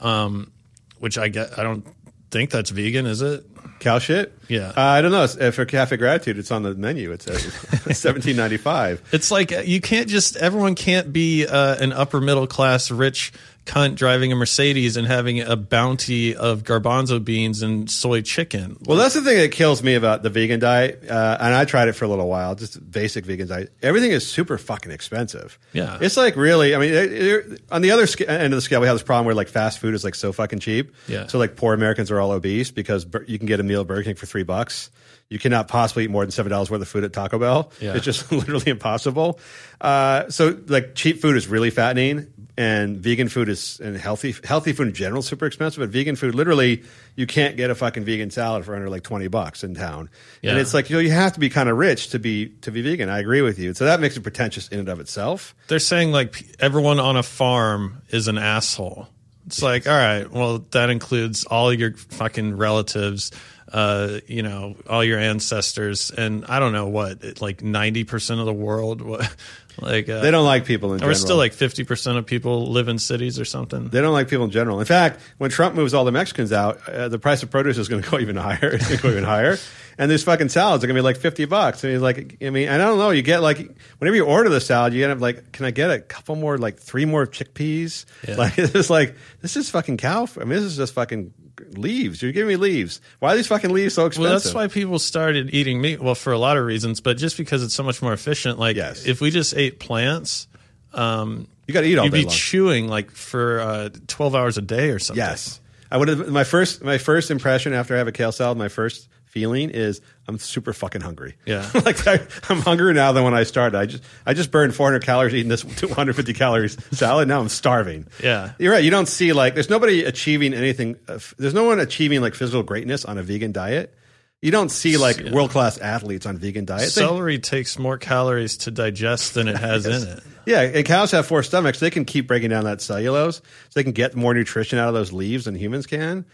[0.00, 0.52] um,
[0.98, 1.58] which I get.
[1.58, 1.86] I don't
[2.30, 3.44] think that's vegan, is it?
[3.80, 4.32] cow shit.
[4.48, 4.68] Yeah.
[4.76, 5.24] Uh, I don't know.
[5.24, 7.10] It's- uh, For Cafe Gratitude, it's on the menu.
[7.10, 7.42] It says
[7.98, 9.02] seventeen ninety five.
[9.12, 13.32] It's like uh, you can't just, everyone can't be uh, an upper middle class rich
[13.64, 18.76] cunt driving a Mercedes and having a bounty of garbanzo beans and soy chicken.
[18.86, 21.88] Well, that's the thing that kills me about the vegan diet, uh, and I tried
[21.88, 23.72] it for a little while, just basic vegan diet.
[23.82, 25.58] Everything is super fucking expensive.
[25.72, 25.98] Yeah.
[26.00, 26.74] it's like really.
[26.74, 29.02] I mean, it- it- on the other sca- end of the scale, we have this
[29.04, 30.92] problem where like fast food is like so fucking cheap.
[31.06, 31.28] Yeah.
[31.28, 33.86] So like poor Americans are all obese because bur- you can get a meal at
[33.86, 34.90] Burger King for three bucks.
[35.28, 37.72] You cannot possibly eat more than seven dollars worth of food at Taco Bell.
[37.80, 37.94] Yeah.
[37.94, 39.40] It's just literally impossible.
[39.80, 44.72] Uh, so like cheap food is really fattening, and vegan food is and healthy healthy
[44.72, 45.80] food in general is super expensive.
[45.80, 46.82] But vegan food, literally,
[47.16, 50.10] you can't get a fucking vegan salad for under like twenty bucks in town.
[50.42, 52.70] And it's like you know you have to be kind of rich to be to
[52.70, 53.08] be vegan.
[53.08, 53.72] I agree with you.
[53.74, 55.54] So that makes it pretentious in and of itself.
[55.68, 59.08] they're saying like everyone on a farm is an asshole.
[59.46, 63.32] It's like, all right, well, that includes all your fucking relatives,
[63.72, 68.46] uh, you know, all your ancestors, and I don't know what, like ninety percent of
[68.46, 69.00] the world.
[69.02, 69.34] What,
[69.80, 71.10] like uh, They don't like people in general.
[71.10, 73.88] We're still like fifty percent of people live in cities or something.
[73.88, 74.80] They don't like people in general.
[74.80, 77.88] In fact, when Trump moves all the Mexicans out, uh, the price of produce is
[77.88, 78.58] going to go even higher.
[78.74, 79.56] It's going to go even higher.
[79.98, 81.84] And these fucking salads are going to be like fifty bucks.
[81.84, 83.10] And he's like, I mean, I don't know.
[83.10, 83.58] You get like
[83.98, 86.58] whenever you order the salad, you end up like, can I get a couple more,
[86.58, 88.04] like three more chickpeas?
[88.26, 88.36] Yeah.
[88.36, 90.26] Like it's just like this is fucking cow.
[90.36, 91.32] I mean, this is just fucking
[91.72, 92.22] leaves.
[92.22, 93.00] You're giving me leaves.
[93.18, 94.30] Why are these fucking leaves so expensive?
[94.30, 96.00] Well, that's why people started eating meat.
[96.02, 98.58] Well, for a lot of reasons, but just because it's so much more efficient.
[98.58, 99.06] Like, Yes.
[99.06, 100.46] if we just ate plants,
[100.94, 102.32] um, you got to eat all you'd be long.
[102.34, 105.22] chewing like for uh, twelve hours a day or something.
[105.24, 106.28] Yes, I would have.
[106.28, 110.00] My first, my first impression after I have a kale salad, my first feeling is
[110.28, 111.34] I'm super fucking hungry.
[111.46, 111.68] Yeah.
[111.84, 113.76] like I, I'm hungrier now than when I started.
[113.76, 117.26] I just, I just burned 400 calories eating this 250 calories salad.
[117.28, 118.06] Now I'm starving.
[118.22, 118.52] Yeah.
[118.58, 118.84] You're right.
[118.84, 120.96] You don't see like there's nobody achieving anything.
[121.08, 123.94] uh, f- There's no one achieving like physical greatness on a vegan diet.
[124.40, 125.32] You don't see like Yeah.
[125.32, 126.94] world class athletes on vegan diets.
[126.94, 130.22] They- Celery takes more calories to digest than it has in it.
[130.46, 131.80] Yeah, and cows have four stomachs.
[131.80, 133.42] They can keep breaking down that cellulose, so
[133.74, 136.24] they can get more nutrition out of those leaves than humans can.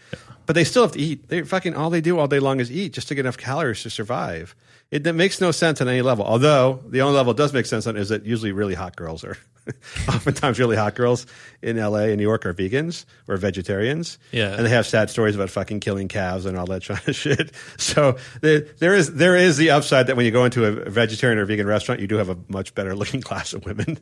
[0.45, 1.27] But they still have to eat.
[1.29, 3.83] They fucking all they do all day long is eat just to get enough calories
[3.83, 4.55] to survive.
[4.91, 6.25] It, that makes no sense on any level.
[6.25, 9.23] Although the only level it does make sense on is that usually really hot girls
[9.23, 9.37] are,
[10.07, 11.27] oftentimes really hot girls
[11.61, 12.07] in L.A.
[12.07, 14.17] and New York are vegans or vegetarians.
[14.31, 14.55] Yeah.
[14.55, 17.51] and they have sad stories about fucking killing calves and all that kind of shit.
[17.77, 21.37] So there, there is there is the upside that when you go into a vegetarian
[21.37, 23.99] or vegan restaurant, you do have a much better looking class of women.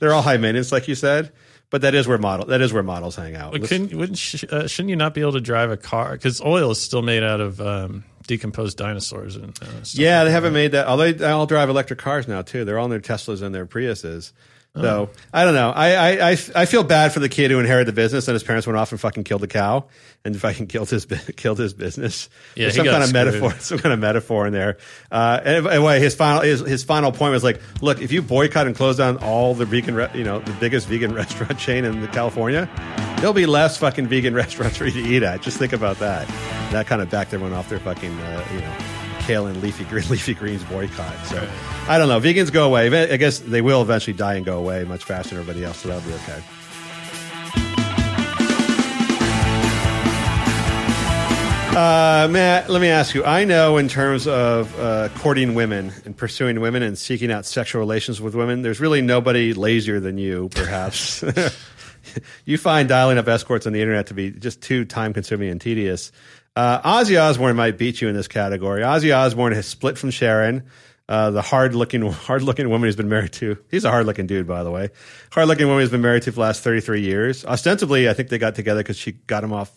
[0.00, 1.32] They're all high maintenance, like you said,
[1.70, 3.52] but that is where model that is where models hang out.
[3.52, 6.12] But couldn't, wouldn't, sh- uh, shouldn't you not be able to drive a car?
[6.12, 10.00] Because oil is still made out of um, decomposed dinosaurs and uh, stuff.
[10.00, 10.86] yeah, they haven't made that.
[10.86, 12.64] Although they all drive electric cars now too.
[12.64, 14.30] They're all in their Teslas and their Priuses.
[14.74, 14.82] Oh.
[14.82, 15.70] So I don't know.
[15.70, 18.44] I, I, I, I feel bad for the kid who inherited the business and his
[18.44, 19.86] parents went off and fucking killed the cow
[20.24, 22.28] and fucking killed his killed his business.
[22.54, 23.26] Yeah, There's some kind of screwed.
[23.26, 24.76] metaphor, some kind of metaphor in there.
[25.10, 28.66] Uh, and anyway, his final his, his final point was like, look, if you boycott
[28.66, 32.06] and close down all the vegan, re- you know, the biggest vegan restaurant chain in
[32.08, 32.68] California,
[33.16, 35.42] there'll be less fucking vegan restaurants for you to eat at.
[35.42, 36.28] Just think about that.
[36.72, 38.76] That kind of backed everyone off their fucking, uh, you know,
[39.28, 41.14] kale and leafy green, leafy greens boycott.
[41.26, 41.46] So
[41.86, 42.18] I don't know.
[42.18, 42.88] Vegans go away.
[43.12, 45.78] I guess they will eventually die and go away much faster than everybody else.
[45.78, 46.42] So that'll be okay.
[51.76, 53.24] Uh, Matt, let me ask you.
[53.24, 57.80] I know in terms of uh, courting women and pursuing women and seeking out sexual
[57.80, 61.22] relations with women, there's really nobody lazier than you, perhaps.
[62.46, 65.60] you find dialing up escorts on the internet to be just too time consuming and
[65.60, 66.10] tedious.
[66.58, 68.82] Uh, Ozzy Osbourne might beat you in this category.
[68.82, 70.64] Ozzy Osbourne has split from Sharon,
[71.08, 73.58] uh, the hard looking, hard looking woman he's been married to.
[73.70, 74.88] He's a hard looking dude, by the way.
[75.30, 77.44] Hard looking woman he's been married to for the last 33 years.
[77.44, 79.70] Ostensibly, I think they got together because she got him off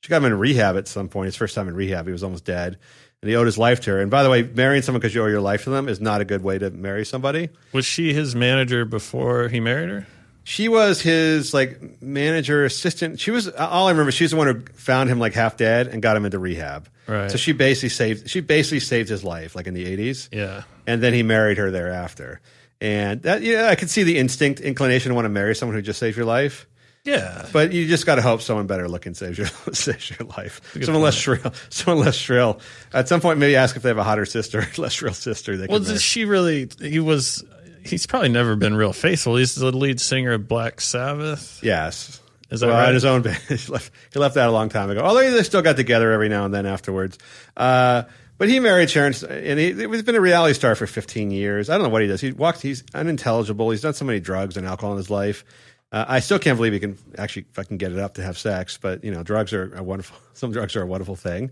[0.00, 1.26] she got him in rehab at some point.
[1.26, 2.78] His first time in rehab, he was almost dead,
[3.20, 4.00] and he owed his life to her.
[4.00, 6.20] And by the way, marrying someone because you owe your life to them is not
[6.20, 7.48] a good way to marry somebody.
[7.72, 10.06] Was she his manager before he married her?
[10.48, 13.20] She was his like manager assistant.
[13.20, 14.10] She was all I remember.
[14.10, 16.88] She's the one who found him like half dead and got him into rehab.
[17.06, 17.30] Right.
[17.30, 18.30] So she basically saved.
[18.30, 20.30] She basically saved his life, like in the eighties.
[20.32, 20.62] Yeah.
[20.86, 22.40] And then he married her thereafter.
[22.80, 25.82] And that, yeah, I could see the instinct, inclination to want to marry someone who
[25.82, 26.66] just saved your life.
[27.04, 30.62] Yeah, but you just got to hope someone better looking saves your saves your life.
[30.72, 31.02] Someone point.
[31.04, 31.52] less shrill.
[31.70, 32.60] Someone less shrill.
[32.92, 35.56] At some point, maybe ask if they have a hotter sister, less shrill sister.
[35.56, 36.70] They well, does she really?
[36.80, 37.44] He was.
[37.84, 39.36] He's probably never been real faithful.
[39.36, 41.60] He's the lead singer of Black Sabbath.
[41.62, 42.20] Yes.
[42.50, 42.94] Is that well, right?
[42.94, 43.36] his own band.
[43.48, 45.00] he, left, he left that a long time ago.
[45.00, 47.18] Although they still got together every now and then afterwards.
[47.56, 48.04] Uh,
[48.38, 51.68] but he married Sharon, and he, he's been a reality star for 15 years.
[51.68, 52.20] I don't know what he does.
[52.20, 52.62] He walks.
[52.62, 53.70] He's unintelligible.
[53.70, 55.44] He's done so many drugs and alcohol in his life.
[55.90, 58.78] Uh, I still can't believe he can actually fucking get it up to have sex,
[58.80, 60.16] but you know, drugs are a wonderful.
[60.34, 61.50] Some drugs are a wonderful thing.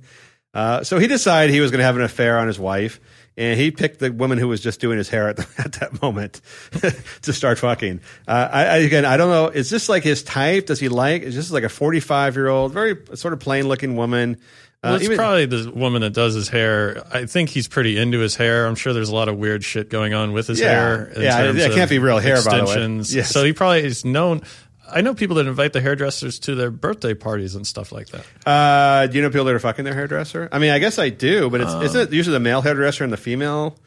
[0.54, 3.00] Uh, so he decided he was going to have an affair on his wife,
[3.36, 6.02] and he picked the woman who was just doing his hair at, the, at that
[6.02, 6.40] moment
[7.22, 8.00] to start fucking.
[8.26, 9.48] Uh, I, I, again, I don't know.
[9.48, 10.66] Is this like his type?
[10.66, 11.22] Does he like?
[11.22, 14.38] Is this like a forty-five-year-old, very sort of plain-looking woman?
[14.82, 17.02] Well, uh, it's even, probably the woman that does his hair.
[17.10, 18.66] I think he's pretty into his hair.
[18.66, 21.12] I'm sure there's a lot of weird shit going on with his yeah, hair.
[21.16, 23.04] Yeah, it can't be real hair, by the way.
[23.08, 23.30] Yes.
[23.30, 24.42] So he probably is known.
[24.88, 28.24] I know people that invite the hairdressers to their birthday parties and stuff like that.
[28.46, 30.48] Uh, do you know people that are fucking their hairdresser?
[30.52, 33.04] I mean, I guess I do, but it's um, isn't it usually the male hairdresser
[33.04, 33.78] and the female?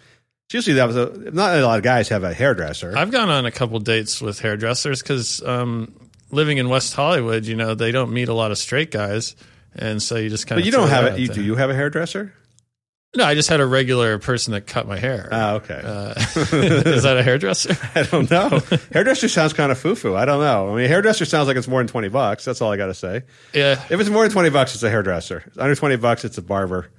[0.48, 2.98] It's usually that was a, not a lot of guys have a hairdresser.
[2.98, 5.94] I've gone on a couple dates with hairdressers because um,
[6.32, 9.36] living in West Hollywood, you know, they don't meet a lot of straight guys
[9.76, 10.64] and so you just kind of.
[10.64, 11.20] But you don't have it.
[11.20, 12.34] You, do you have a hairdresser?
[13.16, 15.30] No, I just had a regular person that cut my hair.
[15.32, 15.82] Oh, okay.
[15.84, 17.76] Uh, is that a hairdresser?
[17.96, 18.62] I don't know.
[18.94, 20.16] hairdresser sounds kind of foo foo.
[20.16, 20.72] I don't know.
[20.72, 22.46] I mean, hairdresser sounds like it's more than 20 bucks.
[22.46, 23.24] That's all I got to say.
[23.52, 23.84] Yeah.
[23.90, 25.52] If it's more than 20 bucks, it's a hairdresser.
[25.58, 26.92] Under 20 bucks, it's a barber.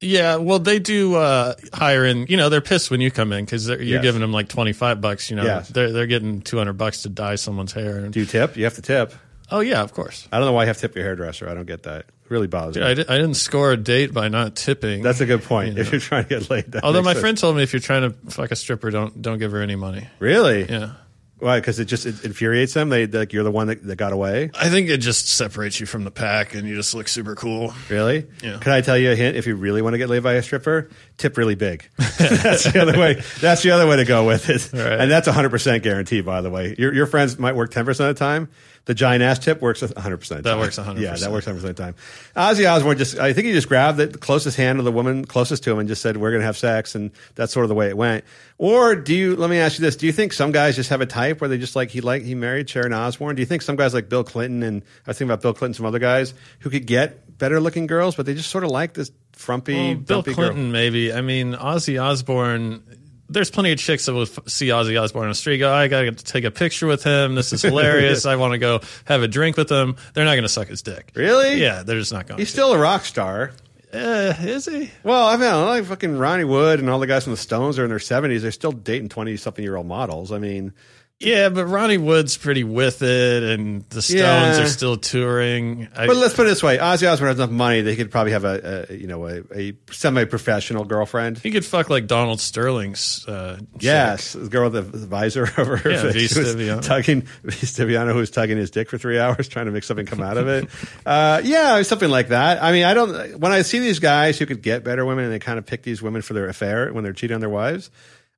[0.00, 2.26] Yeah, well, they do uh, hire in.
[2.26, 4.02] You know, they're pissed when you come in because you're yes.
[4.02, 5.30] giving them like twenty five bucks.
[5.30, 5.70] You know, yes.
[5.70, 8.06] they're they're getting two hundred bucks to dye someone's hair.
[8.06, 8.58] Do you tip?
[8.58, 9.14] You have to tip.
[9.50, 10.28] Oh yeah, of course.
[10.32, 11.48] I don't know why you have to tip your hairdresser.
[11.48, 12.00] I don't get that.
[12.00, 12.82] It really bothers me.
[12.82, 15.02] I, di- I didn't score a date by not tipping.
[15.02, 15.74] That's a good point.
[15.74, 15.92] You if know.
[15.92, 17.20] you're trying to get laid, although my sense.
[17.20, 19.76] friend told me if you're trying to fuck a stripper, don't don't give her any
[19.76, 20.06] money.
[20.18, 20.68] Really?
[20.68, 20.92] Yeah.
[21.38, 21.60] Why?
[21.60, 22.88] Because it just it infuriates them.
[22.88, 24.50] They like you're the one that, that got away.
[24.54, 27.74] I think it just separates you from the pack, and you just look super cool.
[27.90, 28.26] Really?
[28.42, 28.56] Yeah.
[28.58, 29.36] Can I tell you a hint?
[29.36, 31.90] If you really want to get laid by a stripper, tip really big.
[31.98, 33.22] that's the other way.
[33.40, 34.72] That's the other way to go with it.
[34.72, 34.98] Right.
[34.98, 36.22] And that's 100 percent guarantee.
[36.22, 38.48] By the way, your your friends might work 10 percent of the time.
[38.86, 40.44] The giant ass tip works 100 percent.
[40.44, 41.00] That works 100.
[41.00, 41.94] Yeah, that works 100 percent of the time.
[42.36, 45.64] Ozzy Osbourne just, I think he just grabbed the closest hand of the woman closest
[45.64, 47.74] to him and just said, "We're going to have sex," and that's sort of the
[47.74, 48.24] way it went.
[48.58, 49.34] Or do you?
[49.34, 51.48] Let me ask you this: Do you think some guys just have a type where
[51.48, 53.34] they just like he like he married Sharon Osbourne?
[53.34, 55.74] Do you think some guys like Bill Clinton and I was thinking about Bill Clinton,
[55.74, 58.94] some other guys who could get better looking girls, but they just sort of like
[58.94, 60.72] this frumpy, well, Bill Clinton girl.
[60.72, 61.12] maybe.
[61.12, 62.82] I mean, Ozzy Osbourne
[63.28, 65.58] there's plenty of chicks that will see Ozzy Osbourne on the street.
[65.58, 67.34] Go, I got to take a picture with him.
[67.34, 68.26] This is hilarious.
[68.26, 69.96] I want to go have a drink with him.
[70.14, 71.12] They're not going to suck his dick.
[71.14, 71.60] Really?
[71.60, 72.38] Yeah, they're just not going.
[72.38, 72.52] He's to.
[72.52, 73.52] still a rock star.
[73.92, 74.90] Uh, is he?
[75.04, 77.84] Well, I mean, like fucking Ronnie Wood and all the guys from the Stones are
[77.84, 78.42] in their seventies.
[78.42, 80.32] They're still dating twenty something year old models.
[80.32, 80.74] I mean,
[81.18, 84.62] yeah, but Ronnie Wood's pretty with it, and the Stones yeah.
[84.62, 85.88] are still touring.
[85.96, 88.32] I, but let's put it this way: Ozzy Osbourne has enough money; they could probably
[88.32, 91.38] have a, a you know a, a semi-professional girlfriend.
[91.38, 93.26] He could fuck like Donald Sterling's.
[93.26, 98.30] Uh, yes, the girl with the visor over her yeah, face, tugging Stiviano, who was
[98.30, 100.68] tugging his dick for three hours, trying to make something come out of it.
[101.06, 102.62] uh, yeah, something like that.
[102.62, 103.40] I mean, I don't.
[103.40, 105.82] When I see these guys who could get better women, and they kind of pick
[105.82, 107.90] these women for their affair when they're cheating on their wives.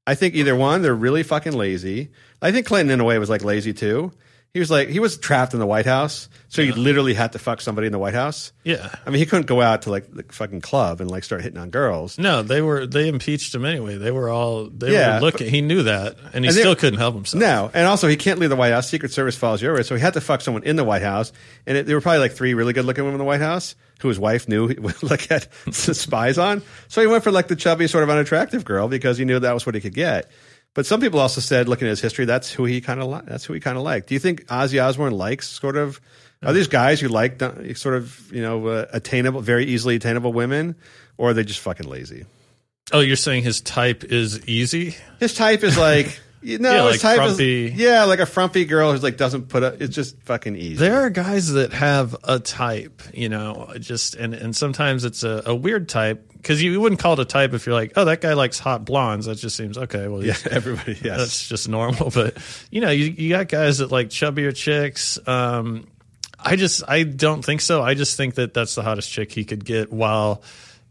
[0.08, 2.08] I think either one, they're really fucking lazy.
[2.40, 4.10] I think Clinton, in a way, was like lazy too.
[4.58, 7.38] He was like he was trapped in the White House, so he literally had to
[7.38, 8.52] fuck somebody in the White House.
[8.64, 8.92] Yeah.
[9.06, 11.60] I mean, he couldn't go out to like the fucking club and like start hitting
[11.60, 12.18] on girls.
[12.18, 13.98] No, they were they impeached him anyway.
[13.98, 15.48] They were all they Yeah, were looking.
[15.48, 17.40] He knew that, and he And they- still couldn't help himself.
[17.40, 18.88] No, and also he can't leave the White House.
[18.88, 21.32] Secret Service follows you over, so he had to fuck someone in the White House.
[21.64, 23.76] And it, there were probably like three really good looking women in the White House
[24.00, 26.62] who his wife knew he would like had spies on.
[26.88, 29.54] So he went for like the chubby, sort of unattractive girl because he knew that
[29.54, 30.28] was what he could get.
[30.78, 33.22] But some people also said, looking at his history, that's who he kind of li-
[33.24, 34.06] that's who he kind of liked.
[34.06, 36.00] Do you think Ozzy Osbourne likes sort of?
[36.40, 37.42] Are these guys who like
[37.74, 40.76] sort of you know uh, attainable, very easily attainable women,
[41.16, 42.26] or are they just fucking lazy?
[42.92, 44.94] Oh, you're saying his type is easy?
[45.18, 46.20] His type is like.
[46.40, 47.66] You know, Yeah, like type frumpy.
[47.66, 49.76] is yeah, like a frumpy girl who's like doesn't put a.
[49.82, 50.76] It's just fucking easy.
[50.76, 55.42] There are guys that have a type, you know, just and and sometimes it's a,
[55.46, 58.20] a weird type because you wouldn't call it a type if you're like, oh, that
[58.20, 59.26] guy likes hot blondes.
[59.26, 60.06] That just seems okay.
[60.06, 60.92] Well, yeah, everybody.
[61.02, 62.10] Yes, that's just normal.
[62.10, 62.36] But
[62.70, 65.18] you know, you, you got guys that like chubbier chicks.
[65.26, 65.88] Um,
[66.38, 67.82] I just I don't think so.
[67.82, 70.42] I just think that that's the hottest chick he could get while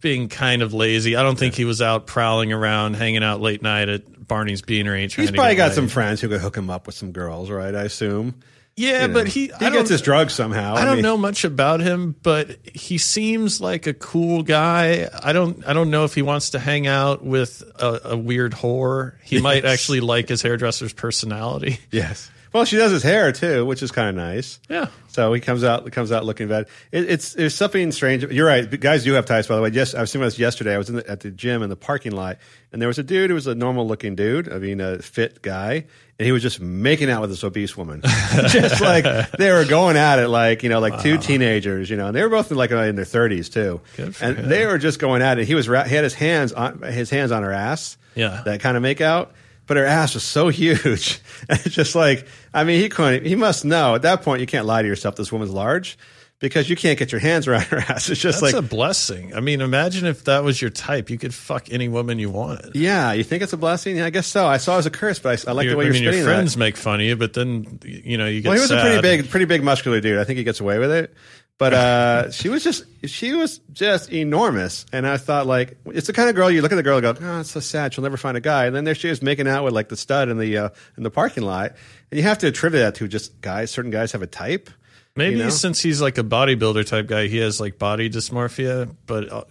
[0.02, 1.16] being kind of lazy.
[1.16, 5.08] I don't think he was out prowling around, hanging out late night at Barney's Beanery.
[5.08, 7.74] Trying he's probably got some friends who could hook him up with some girls, right?
[7.74, 8.36] I assume.
[8.76, 9.14] Yeah, You know.
[9.16, 10.76] but he he I don't, gets his drugs somehow.
[10.76, 15.10] I don't mean, know much about him, but he seems like a cool guy.
[15.24, 18.52] I don't I don't know if he wants to hang out with a, a weird
[18.54, 19.14] whore.
[19.24, 21.80] He might actually like his hairdresser's personality.
[21.92, 22.30] Yes.
[22.54, 24.60] Well, she does his hair too, which is kind of nice.
[24.70, 24.88] Yeah.
[25.08, 26.68] So he comes out comes out looking bad.
[26.92, 28.24] It, it's there's something strange.
[28.24, 28.80] You're right.
[28.80, 29.70] Guys do have ties, by the way.
[29.70, 30.76] Yes, I was thinking about this yesterday.
[30.76, 32.38] I was in the, at the gym in the parking lot,
[32.72, 34.52] and there was a dude who was a normal looking dude.
[34.52, 35.86] I mean, a fit guy,
[36.20, 38.02] and he was just making out with this obese woman.
[38.48, 42.08] just like they were going at it, like you know, like two teenagers, you know,
[42.08, 43.82] and they were both like in their 30s too.
[43.98, 44.50] And him.
[44.50, 45.48] they were just going at it.
[45.48, 47.98] He was he had his hands on his hands on her ass.
[48.16, 48.42] Yeah.
[48.46, 49.32] That kind of make out.
[49.68, 51.20] But her ass was so huge.
[51.50, 54.66] It's just like, I mean, he couldn't, he must know at that point, you can't
[54.66, 55.16] lie to yourself.
[55.16, 55.98] This woman's large
[56.40, 58.10] because you can't get your hands around her ass.
[58.10, 59.34] It's just That's like, a blessing.
[59.36, 61.10] I mean, imagine if that was your type.
[61.10, 62.76] You could fuck any woman you wanted.
[62.76, 63.98] yeah, you think it's a blessing?
[63.98, 64.46] Yeah, I guess so.
[64.48, 65.94] I saw it as a curse, but I, I like Your- the way I you're
[65.94, 66.60] mean, your friends that.
[66.60, 68.50] make fun of you, but then you know you get.
[68.50, 70.20] Well, he was a pretty big, pretty big muscular dude.
[70.20, 71.14] I think he gets away with it.
[71.58, 74.86] But uh, she was just, she was just enormous.
[74.94, 77.18] And I thought, like, it's the kind of girl you look at the girl and
[77.20, 77.94] go, oh, it's so sad.
[77.94, 78.68] She'll never find a guy.
[78.68, 81.04] And then there she is making out with like the stud in the uh, in
[81.04, 81.76] the parking lot.
[82.12, 83.72] And you have to attribute that to just guys.
[83.72, 84.70] Certain guys have a type.
[85.16, 85.50] Maybe you know?
[85.50, 88.96] since he's like a bodybuilder type guy, he has like body dysmorphia.
[89.08, 89.44] But uh,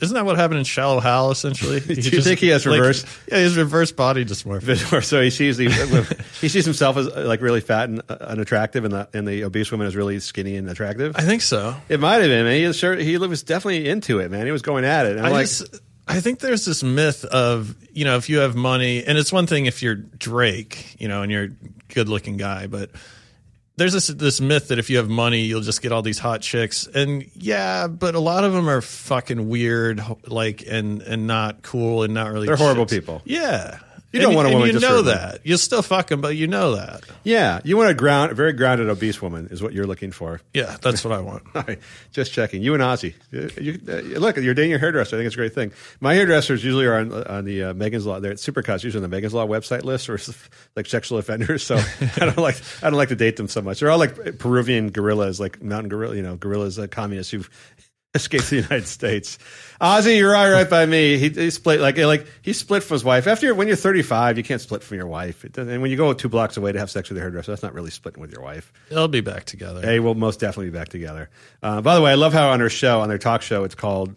[0.00, 1.30] isn't that what happened in Shallow Hal?
[1.30, 5.02] Essentially, Do you think he has like- reverse- yeah, he has reverse body dysmorphia.
[5.04, 5.68] so he sees the
[6.40, 9.70] he sees himself as like really fat and uh, unattractive, and the and the obese
[9.70, 11.14] woman is really skinny and attractive.
[11.16, 11.76] I think so.
[11.88, 12.44] It might have been.
[12.44, 12.56] Man.
[12.56, 14.46] He was sure he was definitely into it, man.
[14.46, 15.18] He was going at it.
[15.18, 19.04] I like, just, I think there's this myth of you know if you have money,
[19.04, 21.50] and it's one thing if you're Drake, you know, and you're a
[21.94, 22.90] good looking guy, but
[23.76, 26.42] there's this this myth that if you have money, you'll just get all these hot
[26.42, 31.62] chicks, and yeah, but a lot of them are fucking weird, like and and not
[31.62, 32.46] cool and not really.
[32.46, 33.22] They're horrible people.
[33.24, 33.78] Yeah.
[34.14, 35.40] You don't And- want a woman You know that.
[35.44, 37.02] You'll still fuck them, but you know that.
[37.24, 40.40] yeah, you want a ground, a very grounded obese woman is what you're looking for.
[40.54, 41.42] Yeah, that's what I want.
[41.54, 41.78] All right,
[42.12, 42.62] just checking.
[42.62, 43.14] You and Ozzy.
[43.32, 45.16] You, you- uh, look, you're dating your hairdresser.
[45.16, 45.72] I think it's a great thing.
[46.00, 48.20] My hairdressers usually are on, on the uh, Megan's Law.
[48.20, 50.18] They're at Supercuts, usually on the Megan's Law website list, or
[50.76, 51.64] like sexual offenders.
[51.64, 53.80] So I don't like I don't like to date them so much.
[53.80, 57.50] They're all like Peruvian gorillas, like mountain gorilla, you know, gorillas, uh, communists who've
[58.14, 59.38] escaped the United States.
[59.80, 61.18] Ozzy, you're all right by me.
[61.18, 63.26] He, he split like like he split from his wife.
[63.26, 65.44] After you're, when you're 35, you can't split from your wife.
[65.44, 67.62] It and when you go two blocks away to have sex with your hairdresser, that's
[67.62, 68.72] not really splitting with your wife.
[68.88, 69.80] They'll be back together.
[69.80, 71.28] They will most definitely be back together.
[71.62, 73.74] Uh, by the way, I love how on her show, on their talk show, it's
[73.74, 74.14] called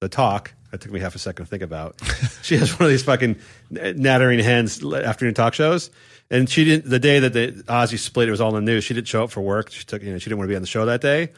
[0.00, 0.54] The Talk.
[0.70, 2.00] That took me half a second to think about.
[2.42, 3.36] she has one of these fucking
[3.70, 5.90] nattering hens afternoon talk shows.
[6.30, 8.84] And she didn't, the day that the Ozzy split, it was all in the news.
[8.84, 9.70] She didn't show up for work.
[9.70, 11.30] She took, you know, she didn't want to be on the show that day.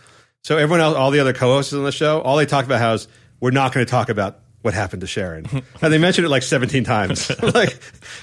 [0.44, 2.92] So everyone else, all the other co-hosts on the show, all they talk about how
[2.92, 3.08] is
[3.40, 5.46] we're not going to talk about what happened to Sharon.
[5.82, 7.30] and they mentioned it like 17 times.
[7.54, 7.78] like,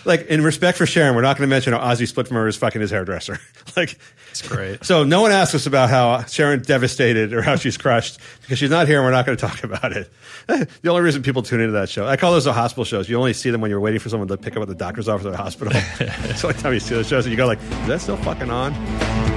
[0.05, 2.47] like in respect for Sharon, we're not going to mention how Ozzy split from her
[2.47, 3.39] is fucking his hairdresser.
[3.75, 3.97] like,
[4.29, 4.85] It's great.
[4.85, 8.69] so no one asks us about how Sharon's devastated or how she's crushed because she's
[8.69, 10.11] not here and we're not going to talk about it.
[10.47, 13.09] The only reason people tune into that show, I call those the hospital shows.
[13.09, 15.07] You only see them when you're waiting for someone to pick up at the doctor's
[15.07, 15.73] office or the hospital.
[15.75, 18.17] It's the only time you see those shows and you go like, is that still
[18.17, 19.30] fucking on?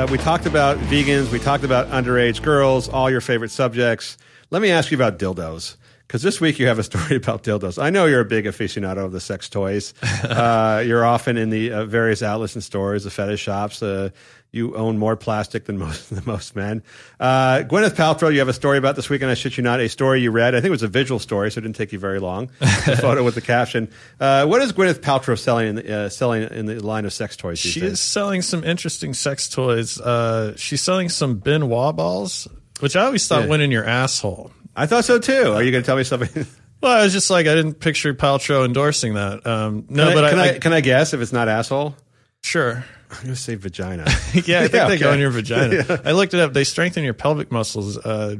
[0.00, 1.30] Uh, we talked about vegans.
[1.30, 4.16] We talked about underage girls, all your favorite subjects.
[4.48, 5.76] Let me ask you about dildos
[6.06, 7.80] because this week you have a story about dildos.
[7.80, 9.92] I know you're a big aficionado of the sex toys.
[10.24, 13.82] uh, you're often in the uh, various outlets and stores, the fetish shops.
[13.82, 14.08] Uh,
[14.52, 16.82] you own more plastic than most than most men.
[17.18, 19.30] Uh, Gwyneth Paltrow, you have a story about this weekend.
[19.30, 20.54] I shit you not, a story you read.
[20.54, 22.50] I think it was a visual story, so it didn't take you very long.
[22.60, 23.90] a photo with the caption.
[24.18, 27.36] Uh, what is Gwyneth Paltrow selling in the, uh, selling in the line of sex
[27.36, 27.58] toys?
[27.58, 27.92] She days?
[27.92, 30.00] is selling some interesting sex toys.
[30.00, 32.48] Uh, she's selling some Ben Wa balls,
[32.80, 33.48] which I always thought Yeah.
[33.50, 34.50] went in your asshole.
[34.74, 35.52] I thought so too.
[35.52, 36.46] Are you going to tell me something?
[36.82, 39.46] Well, I was just like, I didn't picture Paltrow endorsing that.
[39.46, 41.94] Um, no, can but I, can, I, I, can I guess if it's not asshole?
[42.42, 42.86] sure.
[43.10, 44.04] I'm going to say vagina.
[44.34, 46.00] Yeah, I think Yeah, they go in your vagina.
[46.04, 46.52] I looked it up.
[46.52, 48.36] They strengthen your pelvic muscles, uh,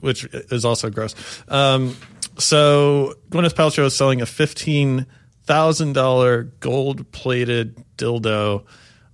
[0.00, 1.14] which is also gross.
[1.48, 1.96] Um,
[2.38, 5.06] so Gwyneth Paltrow is selling a fifteen
[5.44, 8.64] thousand dollar gold plated dildo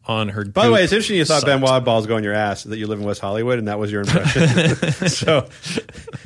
[0.09, 0.45] on her.
[0.45, 2.79] By the way, it's interesting you thought Ben Wa balls go in your ass that
[2.79, 4.49] you live in West Hollywood and that was your impression.
[5.09, 5.49] so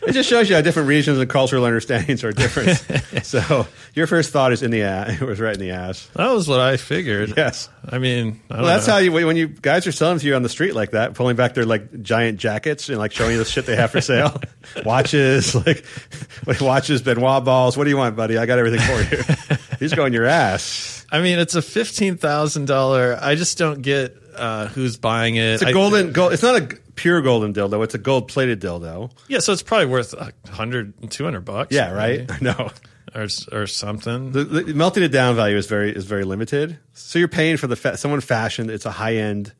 [0.06, 2.76] it just shows you how different regions and cultural understandings are different.
[3.24, 5.20] so your first thought is in the ass.
[5.22, 6.08] It was right in the ass.
[6.14, 7.34] that was what I figured.
[7.36, 7.70] Yes.
[7.88, 8.92] I mean, I don't Well, that's know.
[8.92, 11.36] how you when you guys are selling to you on the street like that, pulling
[11.36, 14.38] back their like giant jackets and like showing you the shit they have for sale,
[14.84, 15.84] watches, like
[16.46, 17.78] like watches, Ben Wa balls.
[17.78, 18.36] What do you want, buddy?
[18.36, 19.56] I got everything for you.
[19.78, 20.99] These go in your ass.
[21.12, 23.18] I mean, it's a fifteen thousand dollar.
[23.20, 25.54] I just don't get uh, who's buying it.
[25.54, 26.32] It's a golden gold.
[26.32, 27.82] It's not a pure golden dildo.
[27.84, 29.10] It's a gold plated dildo.
[29.28, 31.74] yeah, so it's probably worth a hundred, two hundred bucks.
[31.74, 32.28] Yeah, right.
[32.28, 32.70] maybe, No.
[33.14, 34.32] or or something.
[34.32, 36.78] The, the melting it down value is very is very limited.
[36.92, 38.70] So you're paying for the fa- someone fashioned.
[38.70, 39.52] It's a high end.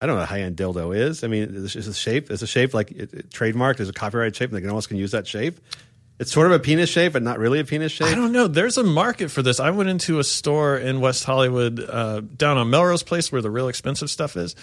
[0.00, 1.24] I don't know what a high end dildo is.
[1.24, 2.30] I mean, is is a shape?
[2.30, 3.80] Is a shape like it, it, trademarked?
[3.80, 4.50] Is a copyrighted shape?
[4.50, 5.58] And they can almost can use that shape.
[6.18, 8.06] It's sort of a penis shape, but not really a penis shape.
[8.08, 8.46] I don't know.
[8.48, 9.60] There's a market for this.
[9.60, 13.50] I went into a store in West Hollywood, uh, down on Melrose Place, where the
[13.50, 14.56] real expensive stuff is.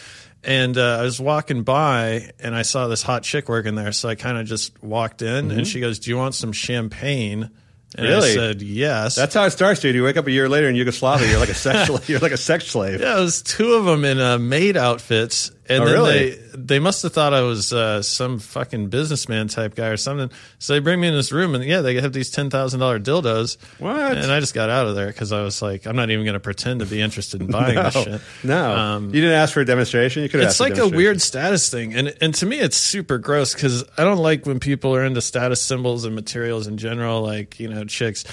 [0.43, 3.91] And uh, I was walking by, and I saw this hot chick working there.
[3.91, 7.51] So I kind of just walked in, and she goes, "Do you want some champagne?"
[7.95, 8.34] And I Mm-hmm.
[8.34, 9.93] Said, "Yes." That's how it starts, dude.
[9.93, 11.30] You wake up a year later in Yugoslavia.
[11.30, 12.10] You're like a sex.
[12.10, 12.99] you're like a sex slave.
[12.99, 16.30] Yeah, it was two of them in uh, maid outfits, and Oh, then really?
[16.32, 20.30] they they must have thought I was uh, some fucking businessman type guy or something.
[20.59, 22.99] So they bring me in this room, and yeah, they have these ten thousand dollar
[22.99, 23.57] dildos.
[23.80, 24.18] What?
[24.18, 26.34] And I just got out of there because I was like, I'm not even going
[26.34, 28.22] to pretend to be interested in buying No, this shit.
[28.43, 28.76] no.
[28.76, 30.24] Um, you didn't ask for a demonstration.
[30.24, 30.41] You could.
[30.41, 33.84] have It's like a weird status thing, and and to me, it's super gross because
[33.97, 37.22] I don't like when people are into status symbols and materials in general.
[37.22, 38.26] Like you know, chicks,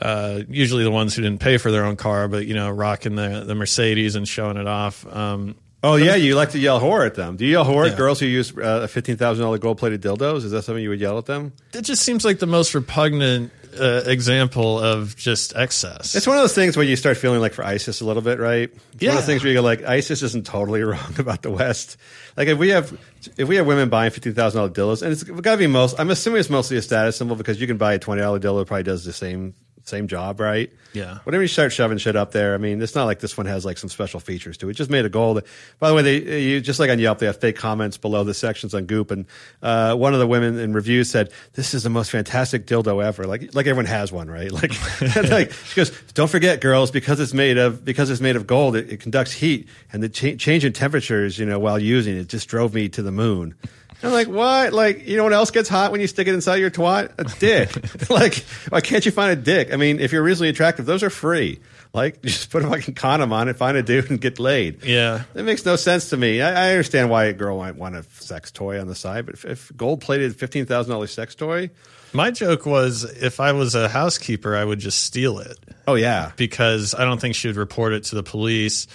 [0.00, 3.14] uh, usually the ones who didn't pay for their own car, but you know, rocking
[3.14, 5.06] the the Mercedes and showing it off.
[5.14, 5.54] Um,
[5.84, 7.36] Oh yeah, you like to yell whore at them.
[7.36, 7.92] Do you yell whore Yeah.
[7.92, 10.44] at girls who use uh, fifteen thousand dollar gold plated dildos?
[10.44, 11.52] Is that something you would yell at them?
[11.74, 16.14] it just seems like the most repugnant uh, example of just excess.
[16.14, 18.38] It's one of those things where you start feeling like for ISIS a little bit,
[18.38, 18.70] right?
[18.92, 21.50] It's one of those things where you go like, ISIS isn't totally wrong about the
[21.50, 21.96] West.
[22.36, 22.92] Like if we have
[23.36, 25.98] if we have women buying fifteen thousand dollar dildos, and it's got to be most.
[25.98, 28.66] I'm assuming it's mostly a status symbol because you can buy a twenty dollar dildo
[28.66, 29.54] probably does the same
[29.84, 30.72] same job, right?
[30.92, 31.18] Yeah.
[31.24, 33.64] Whenever you start shoving shit up there, I mean, it's not like this one has
[33.64, 34.72] like some special features to it.
[34.72, 35.42] It just made of gold.
[35.78, 38.34] By the way, they you just like on Yelp, they have fake comments below the
[38.34, 39.26] sections on Goop, and
[39.62, 43.24] uh, one of the women in reviews said, "This is the most fantastic dildo ever."
[43.24, 44.50] Like like everyone has one, right?
[44.62, 44.72] Like
[45.30, 48.76] like she goes, "Don't forget, girls, because it's made of because it's made of gold,
[48.76, 52.28] it, it conducts heat, and the cha- change in temperatures, you know, while using it,
[52.28, 53.54] just drove me to the moon."
[54.02, 54.72] I'm like, what?
[54.72, 57.12] Like, you know what else gets hot when you stick it inside your twat?
[57.18, 58.10] A dick.
[58.10, 58.36] like,
[58.68, 59.72] why can't you find a dick?
[59.72, 61.60] I mean, if you're reasonably attractive, those are free.
[61.92, 64.84] Like, just put a fucking condom on it, find a dude, and get laid.
[64.84, 65.24] Yeah.
[65.34, 66.40] It makes no sense to me.
[66.40, 69.34] I, I understand why a girl might want a sex toy on the side, but
[69.34, 71.70] if, if gold plated fifteen thousand dollars sex toy,
[72.12, 76.32] My joke was if I was a housekeeper, I would just steal it oh yeah,
[76.36, 78.86] because I don't think she would report it to the police.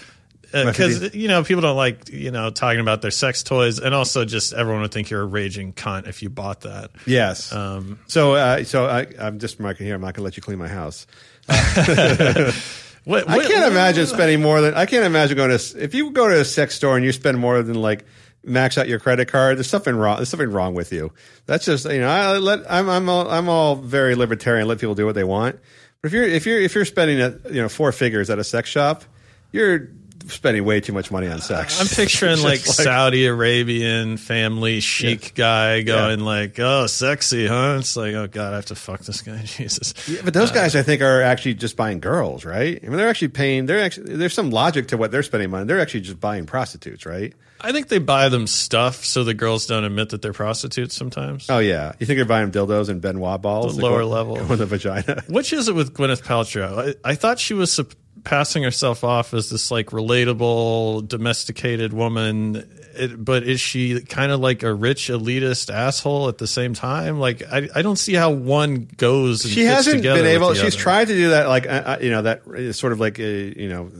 [0.51, 4.25] Because you know people don't like you know talking about their sex toys, and also
[4.25, 6.91] just everyone would think you're a raging cunt if you bought that.
[7.05, 7.51] yes.
[7.51, 9.95] Um, so, uh, so I, I'm just marking here.
[9.95, 11.07] I'm not going to let you clean my house.
[11.47, 16.27] what, I can't imagine spending more than I can't imagine going to if you go
[16.27, 18.05] to a sex store and you spend more than like
[18.43, 19.57] max out your credit card.
[19.57, 20.17] There's something wrong.
[20.17, 21.11] There's something wrong with you.
[21.45, 24.67] That's just you know I let I'm I'm all, I'm all very libertarian.
[24.67, 25.59] Let people do what they want.
[26.01, 28.43] But if you're if you're if you're spending a, you know four figures at a
[28.43, 29.03] sex shop,
[29.51, 29.89] you're
[30.29, 31.79] spending way too much money on sex.
[31.79, 37.95] I'm picturing It's like, Saudi Arabian family sheikh guy going like, "Oh, sexy, huh?" It's
[37.95, 39.93] like, "Oh God, I have to fuck this guy." Jesus.
[40.07, 42.79] Yeah, but those uh, guys, I think, are actually just buying girls, right?
[42.81, 43.65] I mean, they're actually paying.
[43.65, 45.65] They're actually there's some logic to what they're spending money.
[45.65, 47.33] They're actually just buying prostitutes, right?
[47.59, 51.49] I think they buy them stuff so the girls don't admit that they're prostitutes sometimes.
[51.49, 53.77] Oh yeah, you think they're buying dildos and Ben Wa balls?
[53.77, 54.35] The lower go- level.
[54.35, 55.23] go in the vagina.
[55.27, 56.95] Which is it with Gwyneth Paltrow?
[57.03, 57.93] I, I thought she was sup-
[58.27, 64.41] passing herself off as this like relatable, domesticated woman, it, but is she kind of
[64.41, 67.19] like a rich elitist asshole at the same time?
[67.19, 69.45] Like, I, I don't see how one goes.
[69.45, 70.53] And she hasn't been able.
[70.53, 70.83] She's other.
[70.83, 73.57] tried to do that, like uh, uh, you know, that uh, sort of like a
[73.59, 73.91] you know,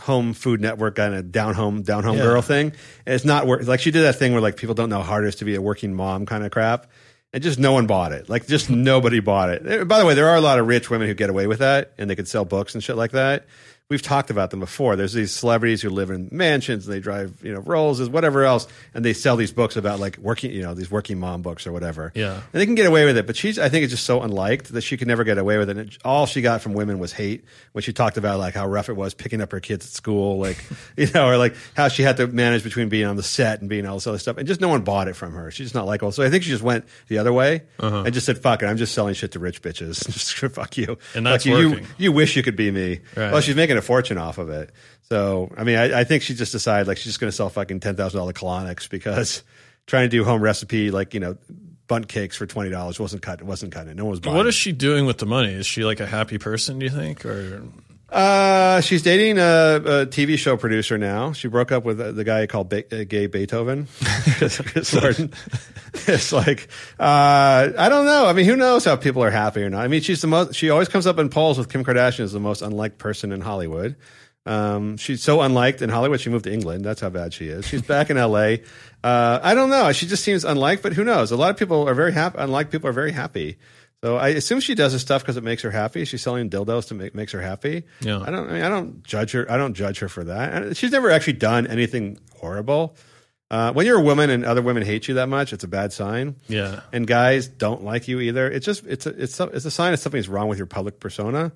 [0.00, 2.24] home food network kind of down home down home Yeah.
[2.24, 2.72] girl thing.
[3.06, 3.66] And it's not work.
[3.66, 5.44] Like she did that thing where like people don't know how hard it is to
[5.44, 6.90] be a working mom kind of crap.
[7.32, 8.28] And just no one bought it.
[8.30, 9.80] Like just nobody bought it.
[9.80, 11.58] Uh, By the way, there are a lot of rich women who get away with
[11.58, 13.46] that, and they could sell books and shit like that.
[13.88, 14.96] We've talked about them before.
[14.96, 18.66] There's these celebrities who live in mansions and they drive, you know, Rollses, whatever else,
[18.94, 21.72] and they sell these books about like working, you know, these working mom books or
[21.72, 22.10] whatever.
[22.16, 22.32] Yeah.
[22.34, 24.72] And they can get away with it, but she's I think it's just so unliked
[24.72, 25.76] that she could never get away with it.
[25.76, 28.88] And all she got from women was hate when she talked about like how rough
[28.88, 30.58] it was picking up her kids at school, like
[30.96, 33.70] you know, or like how she had to manage between being on the set and
[33.70, 34.36] being all this other stuff.
[34.36, 35.52] And just no one bought it from her.
[35.52, 36.10] She's just not likable.
[36.10, 38.02] So I think she just went the other way uh-huh.
[38.04, 40.04] and just said, "Fuck it, I'm just selling shit to rich bitches.
[40.12, 41.68] just fuck you." And that's Fuck you.
[41.68, 43.02] You- You, wish you could be me.
[43.14, 43.30] Right.
[43.30, 44.70] Well, she's making a fortune off of it.
[45.08, 47.48] So I mean, I, I think she just decided like she's just going to sell
[47.48, 49.42] fucking ten thousand dollar colonics because
[49.86, 51.36] trying to do home recipe like you know
[51.86, 53.96] Bundt cakes for twenty dollars wasn't cut It wasn't cutting it.
[53.96, 54.36] No one was buying.
[54.36, 55.52] What is she doing with the money?
[55.52, 56.78] Is she like a happy person?
[56.78, 57.62] Do you think, or
[58.08, 61.32] Uh, she's dating a, a TV show producer now.
[61.32, 63.88] She broke up with the guy called ba- uh, Gay Beethoven.
[66.08, 66.68] It's like
[67.00, 68.26] uh, I don't know.
[68.26, 69.82] I mean, who knows how people are happy or not?
[69.82, 70.54] I mean, she's the most.
[70.54, 73.40] She always comes up in polls with Kim Kardashian as the most unliked person in
[73.40, 73.96] Hollywood.
[74.44, 76.20] Um, she's so unliked in Hollywood.
[76.20, 76.84] She moved to England.
[76.84, 77.66] That's how bad she is.
[77.66, 78.62] She's back in L.A.
[79.02, 79.90] Uh, I don't know.
[79.92, 81.32] She just seems unliked, but who knows?
[81.32, 82.38] A lot of people are very happy.
[82.38, 83.58] Unliked people are very happy.
[84.06, 86.04] So I assume she does this stuff because it makes her happy.
[86.04, 87.82] She's selling dildos to make makes her happy.
[87.98, 88.20] Yeah.
[88.20, 88.48] I don't.
[88.48, 89.50] I, mean, I don't judge her.
[89.50, 90.76] I don't judge her for that.
[90.76, 92.94] She's never actually done anything horrible.
[93.50, 95.92] Uh, when you're a woman and other women hate you that much, it's a bad
[95.92, 96.36] sign.
[96.46, 96.82] Yeah.
[96.92, 98.48] And guys don't like you either.
[98.48, 101.00] It's just it's a, it's a, it's a sign that something's wrong with your public
[101.00, 101.50] persona.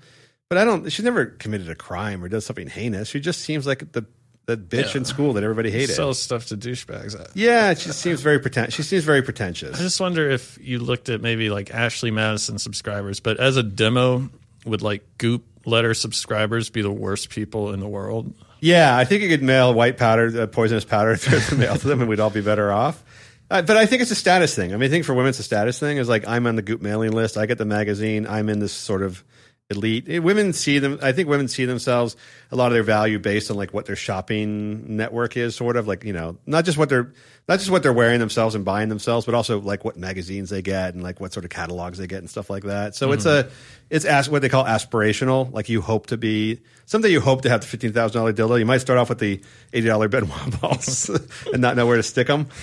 [0.49, 0.91] But I don't.
[0.91, 3.07] She's never committed a crime or does something heinous.
[3.07, 4.07] She just seems like the
[4.47, 4.99] the bitch Yeah.
[4.99, 5.95] in school that everybody hated.
[5.95, 7.14] sells stuff to douchebags?
[7.34, 8.74] yeah, she seems very pretentious.
[8.74, 9.78] She seems very pretentious.
[9.78, 13.62] I just wonder if you looked at maybe like Ashley Madison subscribers, but as a
[13.62, 14.28] demo,
[14.66, 18.32] would like Goop letter subscribers be the worst people in the world?
[18.61, 21.86] Yeah, I think you could mail white powder, uh, poisonous powder through the mail to
[21.88, 23.03] them, and we'd all be better off.
[23.51, 24.72] Uh, but I think it's a status thing.
[24.72, 25.97] I mean, I think for women, it's a status thing.
[25.97, 27.36] Is like I'm on the Goop mailing list.
[27.36, 28.26] I get the magazine.
[28.26, 29.24] I'm in this sort of
[29.71, 30.07] elite.
[30.09, 30.99] eh, Women see them.
[31.03, 32.16] I think women see themselves
[32.51, 35.87] a lot of their value based on like what their shopping network is, sort of
[35.89, 37.12] like you know, not just what they're
[37.49, 40.62] not just what they're wearing themselves and buying themselves, but also like what magazines they
[40.62, 42.95] get and like what sort of catalogs they get and stuff like that.
[42.95, 43.49] So it's a
[43.89, 45.53] it's as what they call aspirational.
[45.53, 47.09] Like you hope to be someday.
[47.11, 48.59] You hope to have the fifteen thousand dollar dildo.
[48.59, 49.41] You might start off with the
[49.73, 51.09] eighty dollar Ben Wa balls
[51.53, 52.49] and not know where to stick them.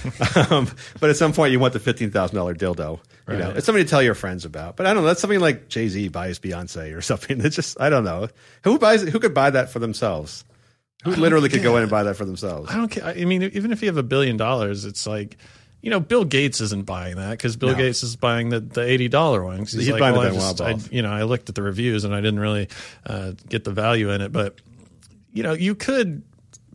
[0.50, 3.00] Um, but at some point, you want the fifteen thousand dollar dildo.
[3.30, 4.78] You know, it's something to tell your friends about.
[4.78, 5.08] But I don't know.
[5.08, 7.42] That's something like Jay Z buys Beyonce or something.
[7.42, 8.30] It's just I don't know
[8.64, 10.46] who buys who could buy that for themselves.
[11.04, 12.72] Who literally could go in and buy that for themselves?
[12.72, 13.04] I don't care.
[13.06, 15.38] I mean, even if you have a billion dollars, it's like,
[15.82, 17.76] you know, Bill Gates isn't buying that because Bill No.
[17.76, 19.60] Gates is buying the, the eighty dollar one.
[19.60, 21.56] He's, He's like, buying the well, Ben Wa just, I, you know, I looked at
[21.56, 22.68] the reviews and I didn't really
[23.06, 24.32] uh, get the value in it.
[24.32, 24.56] But
[25.32, 26.24] you know, you could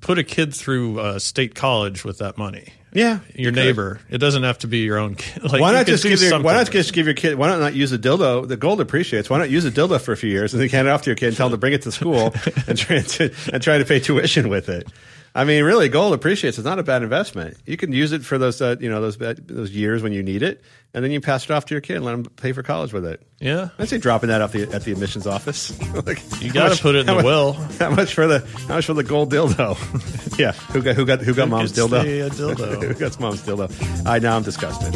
[0.00, 2.72] put a kid through uh, state college with that money.
[2.94, 3.56] Yeah, Your could.
[3.56, 4.00] neighbor.
[4.10, 5.42] It doesn't have to be your own kid.
[5.52, 7.36] Like, Why not just give your, Why not just give your kid?
[7.36, 8.46] Why not not use a dildo?
[8.46, 9.30] The gold appreciates.
[9.30, 11.10] Why not use a dildo for a few years and then hand it off to
[11.10, 12.34] your kid and tell them to bring it to school
[12.66, 14.86] and try to and try to pay tuition with it?
[15.34, 16.58] I mean, really, gold appreciates.
[16.58, 17.56] It's not a bad investment.
[17.64, 20.42] You can use it for those, uh, you know, those those years when you need
[20.42, 20.62] it,
[20.92, 22.92] and then you pass it off to your kid and let them pay for college
[22.92, 23.26] with it.
[23.40, 23.70] Yeah.
[23.78, 25.72] I'd say dropping that off the at the admissions office.
[26.06, 27.54] like, You got to put it in the much- will.
[27.54, 30.38] How much for the how much for the gold dildo?
[30.38, 32.28] yeah, who got who got who got mom's gets dildo?
[32.30, 32.82] dildo?
[32.88, 34.06] who got mom's dildo?
[34.06, 34.94] I now I'm disgusted.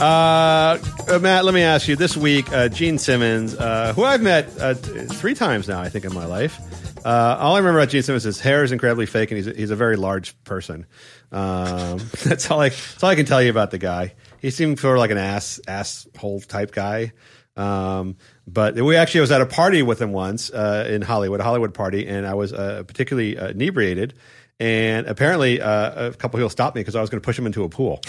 [0.00, 0.78] Uh,
[1.10, 1.96] uh, Matt, let me ask you.
[1.96, 5.88] This week, uh, Gene Simmons, uh, who I've met uh, t- three times now, I
[5.88, 6.60] think, in my life.
[7.04, 9.46] Uh, all I remember about Gene Simmons is his hair is incredibly fake, and he's
[9.48, 10.86] a, he's a very large person.
[11.32, 14.14] Um, that's all I that's all I can tell you about the guy.
[14.40, 17.12] He seemed sort of like an ass asshole type guy.
[17.56, 21.40] Um, but we actually I was at a party with him once uh, in Hollywood,
[21.40, 24.14] a Hollywood party, and I was uh, particularly uh, inebriated.
[24.60, 27.46] And apparently, uh, a couple people stopped me because I was going to push him
[27.46, 28.00] into a pool.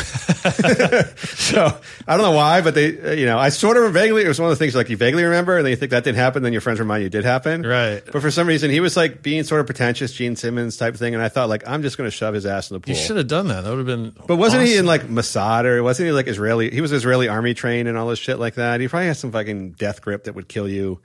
[1.15, 4.23] so I don't know why, but they, uh, you know, I sort of vaguely.
[4.25, 6.03] It was one of the things like you vaguely remember, and then you think that
[6.03, 6.43] didn't happen.
[6.43, 8.03] Then your friends remind you it did happen, Right.
[8.05, 11.13] But for some reason, he was like being sort of pretentious, Gene Simmons type thing,
[11.13, 12.95] and I thought like I'm just going to shove his ass in the pool.
[12.95, 13.61] You should have done that.
[13.63, 14.13] That would have been.
[14.27, 16.69] But wasn't he in like Mossad or wasn't he like Israeli?
[16.69, 18.81] He was Israeli army trained and all this shit like that.
[18.81, 20.99] He probably has some fucking death grip that would kill you.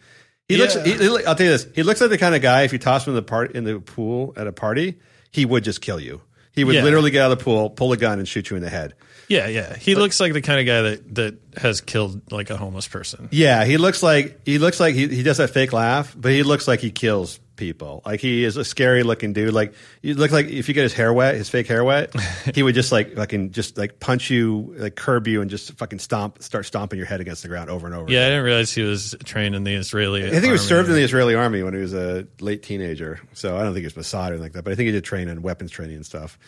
[0.48, 0.74] He looks.
[0.74, 0.84] Yeah.
[0.84, 1.68] He, he- I'll tell you this.
[1.74, 2.62] He looks like the kind of guy.
[2.62, 4.98] If you toss him in the part in the pool at a party,
[5.30, 6.20] he would just kill you.
[6.52, 6.84] He would Yeah.
[6.84, 8.94] literally get out of the pool, pull a gun, and shoot you in the head.
[9.28, 9.76] Yeah, yeah.
[9.76, 13.28] He looks like the kind of guy that that has killed like a homeless person.
[13.32, 16.42] Yeah, he looks like he looks like he, he does that fake laugh, but he
[16.44, 18.02] looks like he kills people.
[18.04, 19.52] Like he is a scary looking dude.
[19.52, 22.14] Like you look like if you get his hair wet, his fake hair wet,
[22.54, 25.98] he would just like fucking just like punch you, like curb you, and just fucking
[25.98, 28.10] stomp, start stomping your head against the ground over and over.
[28.10, 30.26] Yeah, I didn't realize he was trained in the Israeli.
[30.26, 33.20] I think he was served in the Israeli army when he was a late teenager.
[33.32, 34.92] So I don't think he was Mossad or anything like that, but I think he
[34.92, 36.38] did train in weapons training and stuff.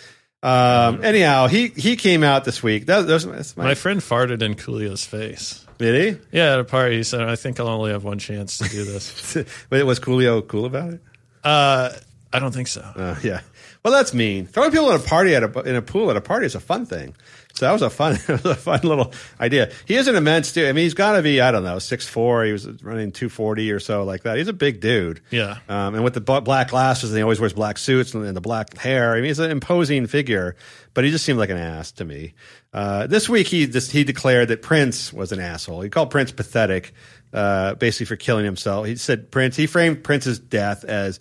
[0.43, 2.87] Um, anyhow, he he came out this week.
[2.87, 5.67] That, that was, that's my, My friend farted in Coolio's face.
[5.79, 8.69] Did Yeah, at a party, he said, "I think I'll only have one chance to
[8.69, 9.45] do this." he?
[9.71, 11.01] but was Coolio cool about it?
[11.45, 11.91] uh,
[12.33, 12.83] I don't think so.
[12.83, 13.41] Uh, yeah.
[13.83, 14.47] Well, that's mean.
[14.47, 16.61] Throwing people in a party at a in a pool at a party is a
[16.61, 17.15] fun thing.
[17.59, 19.73] So that was a fun, was a fun little idea.
[19.85, 20.69] He is an immense dude.
[20.69, 22.45] I mean, he's got to be I don't know six four.
[22.45, 24.39] He was running two forty or so like that.
[24.39, 25.21] He's a big dude.
[25.31, 25.59] Yeah.
[25.69, 28.41] Um, and with the black glasses, and he always wears black suits and, and the
[28.41, 29.13] black hair.
[29.13, 30.55] I mean, he's an imposing figure,
[30.95, 32.35] but he just seemed like an ass to me.
[32.73, 35.81] Uh, this week, he just, he declared that Prince was an asshole.
[35.81, 36.93] He called Prince pathetic,
[37.33, 38.87] uh, basically for killing himself.
[38.87, 39.57] He said Prince.
[39.57, 41.19] He framed Prince's death as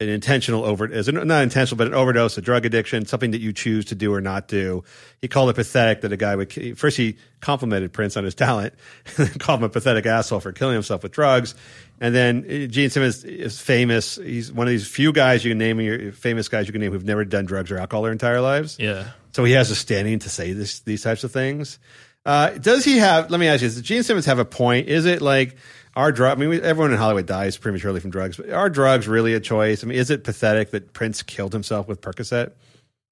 [0.00, 3.52] an intentional over as not intentional, but an overdose, a drug addiction, something that you
[3.52, 4.84] choose to do or not do.
[5.20, 8.74] He called it pathetic that a guy would first he complimented Prince on his talent,
[9.06, 11.56] and then called him a pathetic asshole for killing himself with drugs.
[12.00, 14.16] And then uh, Gene Simmons is famous.
[14.16, 16.92] He's one of these few guys you can name, your famous guys you can name
[16.92, 18.76] who've never done drugs or alcohol their entire lives.
[18.78, 19.10] Yeah.
[19.32, 21.80] So he has a standing to say this, these types of things.
[22.24, 23.30] Uh, does he have?
[23.30, 24.88] Let me ask you: Does Gene Simmons have a point?
[24.88, 25.56] Is it like
[25.98, 26.40] our drug?
[26.40, 29.82] I mean, everyone in Hollywood dies prematurely from drugs, but are drugs really a choice?
[29.82, 32.52] I mean, is it pathetic that Prince killed himself with Percocet?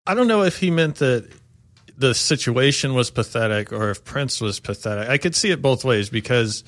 [0.07, 1.28] I don't know if he meant that
[1.99, 5.09] the situation was pathetic or if Prince was pathetic.
[5.09, 6.62] I could see it both ways because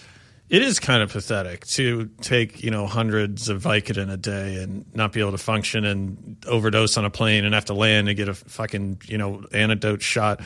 [0.48, 4.92] it is kind of pathetic to take, you know, hundreds of Vicodin a day and
[4.96, 8.16] not be able to function and overdose on a plane and have to land and
[8.16, 10.40] get a fucking, you know, antidote shot.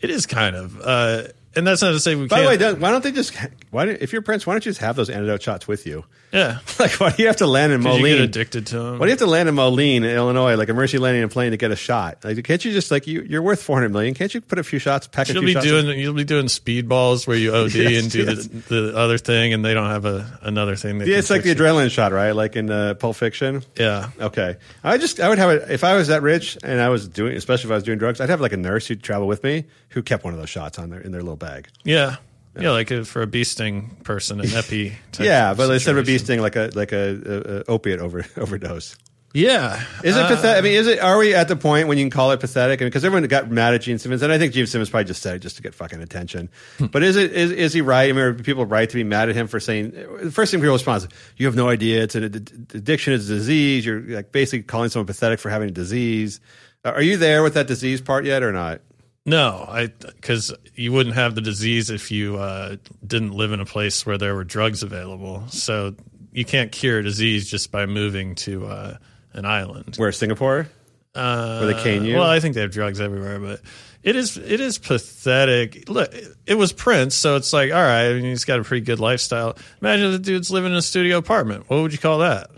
[0.00, 0.80] It is kind of.
[0.80, 1.22] Uh,
[1.56, 2.48] and that's not to say we By can't.
[2.48, 3.34] By the way, why don't they just?
[3.70, 6.04] Why don't, if you're Prince, why don't you just have those antidote shots with you?
[6.32, 6.58] yeah.
[6.78, 8.22] Like, why do you have to land in Did you get Moline?
[8.22, 8.92] addicted to them?
[8.98, 11.52] Why do you have to land in Moline, Illinois, like a mercy landing a plane
[11.52, 12.24] to get a shot?
[12.24, 13.22] Like, can't you just like you?
[13.22, 14.14] You're worth four hundred million.
[14.14, 15.66] Can't you put a few shots, pack a You'll few be shots?
[15.66, 18.46] doing you'll be doing speedballs where you OD Yes, and do yes.
[18.46, 21.00] the, the other thing, and they don't have a another thing.
[21.00, 22.32] Yeah, it's like the adrenaline shot, right?
[22.32, 23.62] Like in uh, Pulp Fiction.
[23.76, 24.10] yeah.
[24.20, 27.06] Okay, I just I would have it if I was that rich and I was
[27.08, 28.20] doing, especially if I was doing drugs.
[28.20, 30.78] I'd have like a nurse who'd travel with me who kept one of those shots
[30.80, 31.68] on their in their little bag.
[31.84, 32.16] Yeah.
[32.58, 34.90] Yeah, like uh, for a bee sting person, an epi.
[35.12, 37.98] Type Yeah, but instead of a bee sting, like a like a, a, a opiate
[38.00, 38.96] over overdose.
[39.36, 40.58] Yeah, Is it Uh, pathetic?
[40.58, 41.00] I mean, is it?
[41.00, 42.80] Are we at the point when you can call it pathetic?
[42.80, 45.06] I mean, because everyone got mad at Gene Simmons, and I think Gene Simmons probably
[45.06, 46.48] just said it just to get fucking attention.
[46.78, 46.86] Hmm.
[46.86, 47.32] but is it?
[47.32, 48.08] Is, is he right?
[48.08, 49.90] I mean, are people right to be mad at him for saying
[50.22, 52.04] the first thing people respond is, "You have no idea.
[52.04, 53.14] It's an addiction.
[53.14, 53.84] It's a disease.
[53.84, 56.38] You're like basically calling someone pathetic for having a disease."
[56.84, 58.82] Are you there with that disease part yet, or not?
[59.26, 63.64] No, I because you wouldn't have the disease if you uh, didn't live in a
[63.64, 65.44] place where there were drugs available.
[65.48, 65.94] So
[66.32, 68.96] you can't cure a disease just by moving to uh,
[69.32, 69.96] an island.
[69.96, 70.68] Where Singapore?
[71.14, 72.16] Uh, Where they cane you?
[72.16, 73.60] Well, I think they have drugs everywhere, but
[74.02, 75.88] it is it is pathetic.
[75.88, 76.12] Look,
[76.44, 79.00] it was Prince, so it's like, all right, I mean, he's got a pretty good
[79.00, 79.56] lifestyle.
[79.80, 81.70] Imagine the dude's living in a studio apartment.
[81.70, 82.50] What would you call that?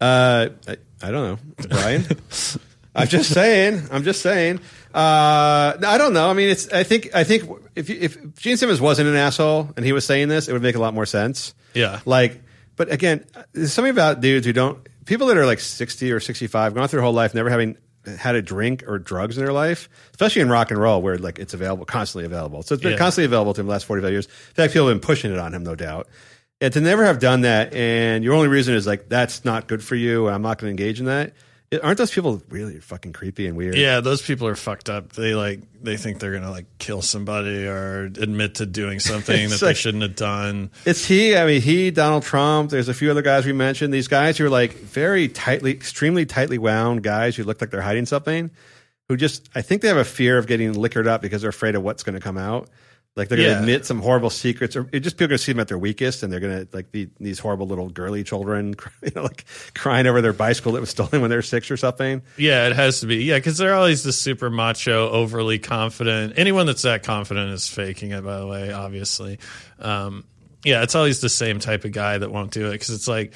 [0.00, 1.12] Uh, I, I don't
[1.58, 2.04] know, Brian.
[2.94, 3.82] I'm just saying.
[3.90, 4.60] I'm just saying.
[4.94, 6.28] Uh, I don't know.
[6.28, 6.72] I mean, it's.
[6.72, 7.14] I think.
[7.14, 7.44] I think
[7.76, 10.74] if if Gene Simmons wasn't an asshole and he was saying this, it would make
[10.76, 11.54] a lot more sense.
[11.74, 12.00] Yeah.
[12.04, 12.40] Like,
[12.76, 14.78] but again, there's something about dudes who don't.
[15.04, 17.76] People that are like 60 or 65, gone through their whole life, never having
[18.18, 21.38] had a drink or drugs in their life, especially in rock and roll, where like
[21.38, 22.62] it's available, constantly available.
[22.62, 22.98] So it's been Yeah.
[22.98, 24.26] constantly available to him the last 45 years.
[24.26, 26.08] In fact, people have been pushing it on him, no doubt.
[26.60, 29.82] And to never have done that, and your only reason is like that's not good
[29.82, 31.32] for you, and I'm not going to engage in that.
[31.82, 33.74] Aren't those people really fucking creepy and weird?
[33.76, 35.12] Yeah, those people are fucked up.
[35.12, 39.60] They like they think they're gonna like kill somebody or admit to doing something that
[39.60, 40.70] like- they shouldn't have done.
[40.86, 41.36] It's he.
[41.36, 42.70] I mean, he, Donald Trump.
[42.70, 43.92] There's a few other guys we mentioned.
[43.92, 47.82] These guys who are like very tightly, extremely tightly wound guys who look like they're
[47.82, 48.50] hiding something.
[49.10, 51.74] Who just, I think they have a fear of getting liquored up because they're afraid
[51.74, 52.68] of what's going to come out.
[53.16, 53.60] Like they're going to Yeah.
[53.60, 56.22] admit some horrible secrets, or just people are going to see them at their weakest,
[56.22, 59.44] and they're going to like be these horrible little girly children, you know, like
[59.74, 62.22] crying over their bicycle that was stolen when they were six or something.
[62.36, 63.24] Yeah, it has to be.
[63.24, 66.34] Yeah, because they're always the super macho, overly confident.
[66.36, 68.22] Anyone that's that confident is faking it.
[68.24, 69.40] By the way, obviously.
[69.80, 70.24] Um,
[70.64, 73.32] yeah, it's always the same type of guy that won't do it because it's like.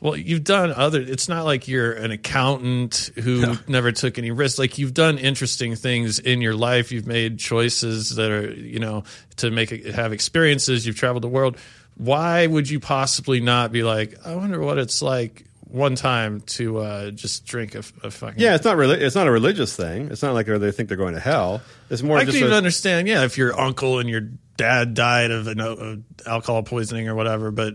[0.00, 1.00] Well, you've done other.
[1.00, 4.58] It's not like you're an accountant who never took any risks.
[4.58, 6.90] Like you've done interesting things in your life.
[6.90, 9.04] You've made choices that are, you know,
[9.36, 10.86] to make it, have experiences.
[10.86, 11.58] You've traveled the world.
[11.96, 14.14] Why would you possibly not be like?
[14.24, 18.54] I wonder what it's like one time to uh, just drink a, a fucking Yeah,
[18.54, 20.08] it's not really, it's not a religious thing.
[20.10, 21.60] It's not like they think they're going to hell.
[21.90, 24.22] It's more I just can even a- understand, yeah, if your uncle and your
[24.56, 27.74] dad died of an, of alcohol poisoning or whatever, but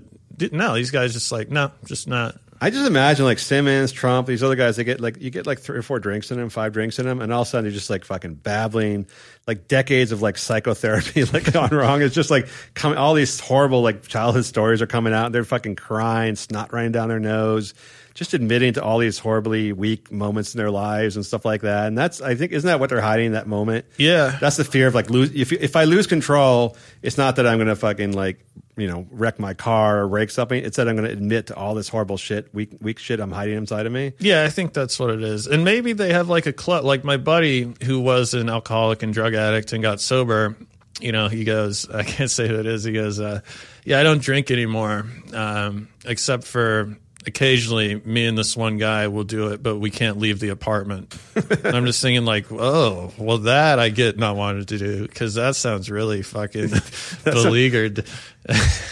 [0.51, 2.35] no, these guys just like, no, just not.
[2.61, 4.77] I just imagine like Simmons, Trump, these other guys.
[4.77, 7.05] They get like you get like three or four drinks in them, five drinks in
[7.05, 9.07] them, and all of a sudden they're just like fucking babbling,
[9.45, 12.01] like decades of like psychotherapy like gone wrong.
[12.01, 12.97] It's just like coming.
[12.97, 15.27] All these horrible like childhood stories are coming out.
[15.27, 17.73] And they're fucking crying, snot running down their nose,
[18.15, 21.85] just admitting to all these horribly weak moments in their lives and stuff like that.
[21.87, 23.85] And that's I think isn't that what they're hiding in that moment?
[23.97, 24.37] Yeah.
[24.39, 25.31] that's the fear of like lose.
[25.35, 28.43] If if I lose control, it's not that I'm gonna fucking like
[28.77, 30.63] you know wreck my car or break something.
[30.63, 33.57] It's that I'm gonna admit to all this horrible shit, weak weak shit I'm hiding
[33.57, 34.13] inside of me.
[34.19, 35.45] Yeah, I think that's what it is.
[35.45, 36.85] And maybe they have like a club.
[36.85, 40.55] Like my buddy who was an alcoholic and drug addict and got sober,
[41.01, 42.85] you know, he goes, I can't say who it is.
[42.85, 43.41] He goes, uh,
[43.83, 46.97] Yeah, I don't drink anymore, um, except for
[47.27, 51.17] occasionally me and this one guy will do it, but we can't leave the apartment.
[51.63, 55.55] I'm just thinking, like, oh, well, that I get not wanting to do because that
[55.55, 56.71] sounds really fucking
[57.23, 58.05] beleaguered.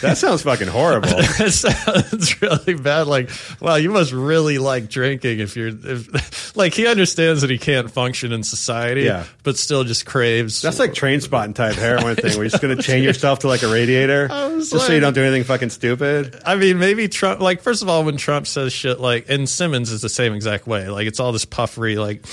[0.01, 1.10] That sounds fucking horrible.
[1.38, 3.08] That sounds really bad.
[3.08, 3.30] Like,
[3.62, 7.89] wow, you must really like drinking if you're if, like he understands that he can't
[7.91, 9.26] function in society, Yeah.
[9.43, 10.62] but still just craves.
[10.62, 13.62] That's like Trainspotting type heroin thing where you're just going to chain yourself to like
[13.64, 16.41] a radiator just so you don't do anything fucking stupid.
[16.45, 17.39] I mean, maybe Trump.
[17.39, 20.66] Like, first of all, when Trump says shit like, and Simmons is the same exact
[20.68, 20.89] way.
[20.89, 21.95] Like, it's all this puffery.
[21.97, 22.26] Like,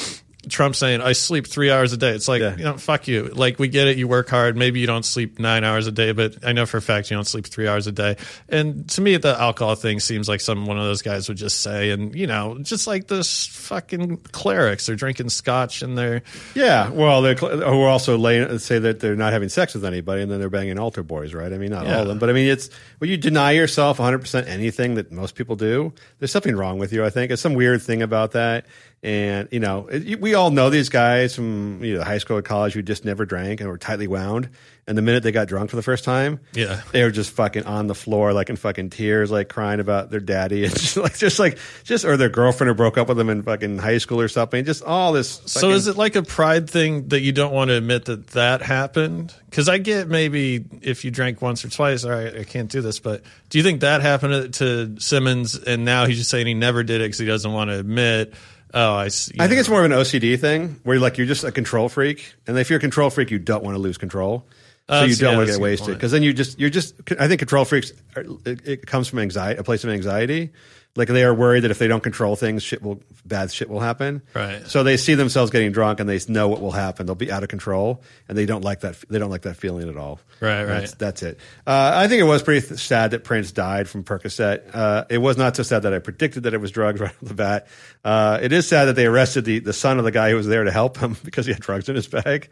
[0.50, 2.56] Trump saying, "I sleep three hours a day." It's like, Yeah.
[2.56, 3.24] you know, fuck you.
[3.34, 3.96] Like, we get it.
[3.96, 4.56] You work hard.
[4.56, 7.16] Maybe you don't sleep nine hours a day, but I know for a fact you
[7.16, 8.16] don't sleep three hours a day.
[8.48, 11.60] And to me, the alcohol thing seems like some one of those guys would just
[11.60, 11.90] say.
[11.90, 16.22] And you know, just like this fucking clerics, they're drinking scotch and they're
[16.54, 20.22] Yeah, well, they're cl- who also lay, say that they're not having sex with anybody,
[20.22, 21.52] and then they're banging altar boys, right?
[21.52, 24.18] I mean, not all of them, but I mean, it's when you deny yourself 100
[24.18, 25.92] percent anything that most people do.
[26.18, 27.04] There's something wrong with you.
[27.04, 28.66] I think it's some weird thing about that.
[29.02, 32.42] And you know, it, we all know these guys from you know high school or
[32.42, 34.50] college who just never drank and were tightly wound.
[34.86, 36.80] And the minute they got drunk for the first time, Yeah.
[36.90, 40.20] they were just fucking on the floor, like in fucking tears, like crying about their
[40.20, 43.30] daddy, and just like just like just or their girlfriend or broke up with them
[43.30, 44.66] in fucking high school or something.
[44.66, 45.40] Just all this.
[45.46, 48.60] So is it like a pride thing that you don't want to admit that that
[48.60, 49.32] happened?
[49.48, 52.82] Because I get maybe if you drank once or twice, all right, I can't do
[52.82, 52.98] this.
[53.00, 56.82] But do you think that happened to Simmons, and now he's just saying he never
[56.82, 58.34] did it because he doesn't want to admit?
[58.72, 59.04] Oh, I.
[59.04, 61.88] you I think it's more of an OCD thing where like you're just a control
[61.88, 64.46] freak, and if you're a control freak, you don't want to lose control,
[64.88, 66.94] so Uh, you don't yeah, want to get wasted because then you just you're just.
[67.18, 70.50] I think control freaks are, it, it comes from anxiety, a place of anxiety.
[70.96, 73.78] Like they are worried that if they don't control things, shit will bad shit will
[73.78, 74.22] happen.
[74.34, 74.66] Right.
[74.66, 77.06] So they see themselves getting drunk and they know what will happen.
[77.06, 78.96] They'll be out of control, and they don't like that.
[79.08, 80.18] They don't like that feeling at all.
[80.40, 80.80] Right, right.
[80.80, 81.38] That's, that's it.
[81.66, 84.74] Uh, I think it was pretty th- sad that Prince died from Percocet.
[84.74, 87.20] Uh, it was not so sad that I predicted that it was drugs right off
[87.20, 87.68] the bat.
[88.04, 90.46] Uh, it is sad that they arrested the, the son of the guy who was
[90.46, 92.48] there to help him because he had drugs in his bag.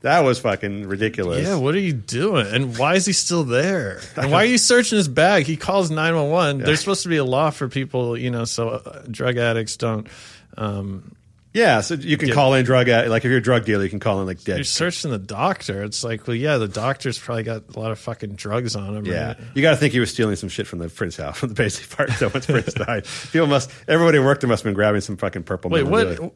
[0.00, 1.46] That was fucking ridiculous.
[1.46, 2.46] Yeah, what are you doing?
[2.48, 4.00] And why is he still there?
[4.18, 5.44] And why are you searching his bag?
[5.46, 6.64] He calls 911.
[6.64, 10.06] There's supposed to be a law for people, you know, so uh, drug addicts don't.
[10.56, 11.14] Um,
[11.54, 12.34] Yeah, so you can Yeah.
[12.34, 14.44] call in drug ad- like if you're a drug dealer, you can call in like
[14.44, 14.58] dead.
[14.58, 15.82] you're searching the doctor.
[15.82, 19.06] It's like, well, yeah, the doctor's probably got a lot of fucking drugs on him.
[19.06, 19.36] Yeah, right?
[19.54, 21.54] you got to think he was stealing some shit from the Prince house, from the
[21.54, 22.10] basic part.
[22.12, 25.16] So once Prince died, people must everybody who worked there must have been grabbing some
[25.16, 25.70] fucking purple.
[25.70, 26.32] Wait, what?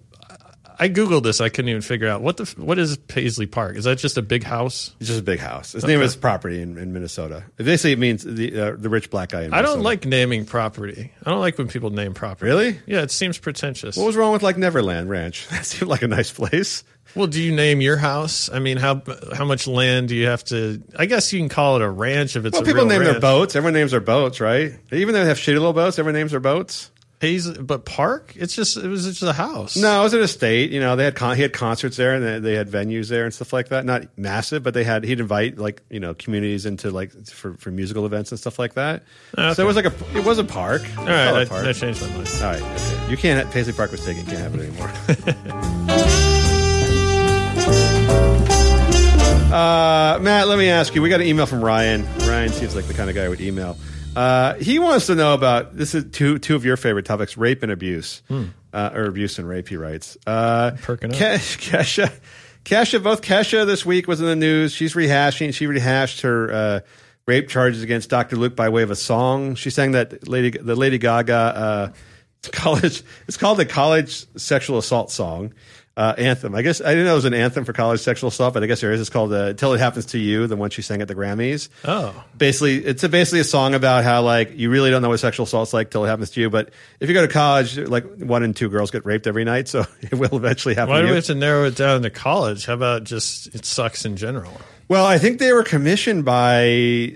[0.83, 1.41] I googled this.
[1.41, 3.76] I couldn't even figure out what the what is Paisley Park.
[3.76, 4.97] Is that just a big house?
[4.99, 5.70] It's just a big house.
[5.70, 7.45] His name is property in, in Minnesota.
[7.57, 11.12] Basically, it means the uh, the rich black guy in I don't like naming property.
[11.24, 12.51] I don't like when people name property.
[12.51, 12.80] Really?
[12.87, 13.97] Yeah, it seems pretentious.
[13.97, 15.47] What was wrong with like Neverland Ranch?
[15.53, 16.83] That seemed like a nice place.
[17.14, 18.51] Well, do you name your house?
[18.51, 19.03] I mean, how
[19.33, 20.83] how much land do you have to?
[20.99, 23.55] I guess you can call it a ranch if it's Well, people name their boats.
[23.55, 24.72] Everyone names their boats, right?
[24.91, 26.91] Even though they have shitty little boats, everyone names their boats.
[27.23, 28.33] Paisley, but park?
[28.35, 29.77] It's just it was just a house.
[29.77, 30.73] No, it was at a state.
[30.73, 33.25] You know, they had con- he had concerts there, and they, they had venues there
[33.25, 33.85] and stuff like that.
[33.85, 37.70] Not massive, but they had he'd invite like you know communities into like for, for
[37.70, 39.05] musical events and stuff like that.
[39.39, 39.55] Okay.
[39.55, 40.83] So it was like a it was a park.
[40.99, 41.64] All right, I, park.
[41.64, 42.29] I changed my mind.
[42.35, 43.11] All right, okay.
[43.11, 43.49] You can't.
[43.53, 44.27] Paisley Park was taken.
[44.27, 44.89] Can't have it anymore.
[49.55, 51.03] uh, Matt, let me ask you.
[51.03, 52.05] We got an email from Ryan.
[52.27, 53.77] Ryan seems like the kind of guy who would email.
[54.14, 57.62] Uh, he wants to know about this is two two of your favorite topics: rape
[57.62, 59.68] and abuse, uh, or abuse and rape.
[59.68, 60.16] He writes.
[60.26, 61.16] Uh, Perking up.
[61.16, 62.12] Ke- Kesha,
[62.64, 64.72] Kesha, both Kesha this week was in the news.
[64.72, 65.54] She's rehashing.
[65.54, 66.80] She rehashed her uh,
[67.26, 68.36] rape charges against Dr.
[68.36, 69.54] Luke by way of a song.
[69.54, 71.92] She sang that Lady the Lady Gaga uh,
[72.52, 73.02] college.
[73.28, 75.54] It's called the college sexual assault song.
[75.95, 76.55] Uh, anthem.
[76.55, 78.66] I guess I didn't know it was an anthem for college sexual assault, but I
[78.66, 79.01] guess there is.
[79.01, 81.68] It's called uh, "Till It Happens to You," the one she sang at the Grammys
[81.84, 85.20] Oh, basically it's a, basically a song about how like you really don't know what
[85.20, 88.05] sexual assault's like till it happens to you but if you go to college like
[88.18, 91.07] one in two girls get raped every night so it will eventually happen why do
[91.09, 92.64] you we have to narrow it down to college?
[92.64, 94.53] How about just it sucks in general?
[94.89, 96.62] Well, I think they were commissioned by.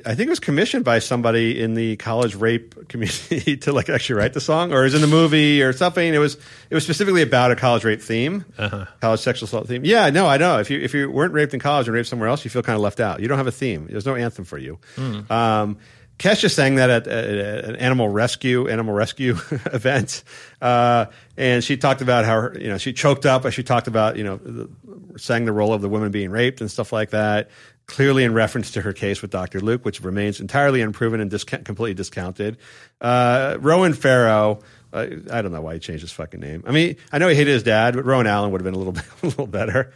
[0.07, 4.17] I think it was commissioned by somebody in the college rape community to like actually
[4.17, 6.15] write the song, or is in the movie or something.
[6.15, 6.37] It was
[6.71, 8.87] it was specifically about a college rape theme, Uh-huh.
[9.01, 9.85] college sexual assault theme.
[9.85, 10.59] Yeah, no, I know.
[10.59, 12.77] If you if you weren't raped in college and raped somewhere else, you feel kind
[12.77, 13.21] of left out.
[13.21, 13.89] You don't have a theme.
[13.91, 14.79] There's no anthem for you.
[14.95, 15.21] Hmm.
[15.31, 15.79] Um,
[16.19, 19.33] Kesha sang that at, at, an animal rescue animal rescue
[19.73, 20.25] event,
[20.63, 21.07] uh,
[21.37, 24.17] and she talked about how her, you know she choked up as she talked about
[24.17, 24.71] you know the,
[25.19, 27.51] sang the role of the women being raped and stuff like that.
[27.87, 29.61] Clearly in reference to her case with Dr.
[29.61, 32.57] Luke, which remains entirely unproven and disca- completely discounted.
[33.01, 34.61] Uh, Ronan Farrow.
[34.93, 36.65] I don't know why he changed his fucking name.
[36.67, 38.79] I mean, I know he hated his dad, but Ronan Allen would have been a
[38.79, 39.93] little bit, a little better.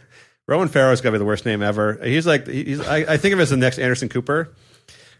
[0.47, 1.99] Ronan Farrow's got to be the worst name ever.
[2.03, 4.53] He's like, he's, I, I think of him as the next Anderson Cooper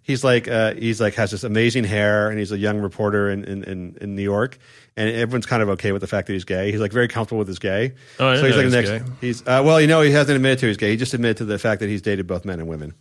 [0.02, 3.43] he's like uh, he's like has this amazing hair and he's a young reporter in,
[3.43, 4.58] in, in, in New York
[4.97, 6.72] and everyone's kind of okay with the fact that he's gay.
[6.72, 7.93] He's like very comfortable with his gay.
[8.20, 8.89] Oh, didn't he's like the next.
[8.89, 9.12] gay.
[9.22, 10.91] He's uh, well, you know, he hasn't admitted to he's gay.
[10.91, 12.93] He just admitted to the fact that he's dated both men and women.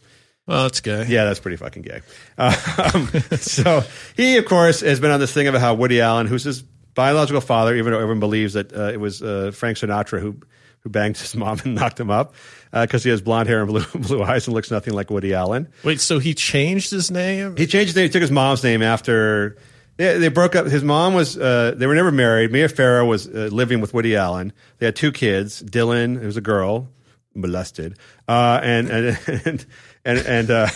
[0.46, 1.06] Well, that's gay.
[1.08, 2.00] Yeah, that's pretty fucking gay.
[2.38, 3.82] Um, so
[4.16, 6.62] he, of course, has been on this thing about how Woody Allen, who's his
[6.94, 10.40] biological father, even though everyone believes that uh, it was uh, Frank Sinatra who
[10.80, 12.34] who banged his mom and knocked him up
[12.72, 15.68] because he has blonde hair and blue blue eyes and looks nothing like Woody Allen.
[15.84, 17.56] Wait, so he changed his name?
[17.56, 18.04] He changed his name.
[18.04, 19.56] He took his mom's name after
[19.96, 20.66] they, they broke up.
[20.66, 22.52] His mom was uh, they were never married.
[22.52, 24.52] Mia Farrow was uh, living with Woody Allen.
[24.78, 25.62] They had two kids.
[25.62, 26.88] Dylan, who was a girl,
[27.34, 29.66] molested, uh, and and and
[30.04, 30.68] and and, uh,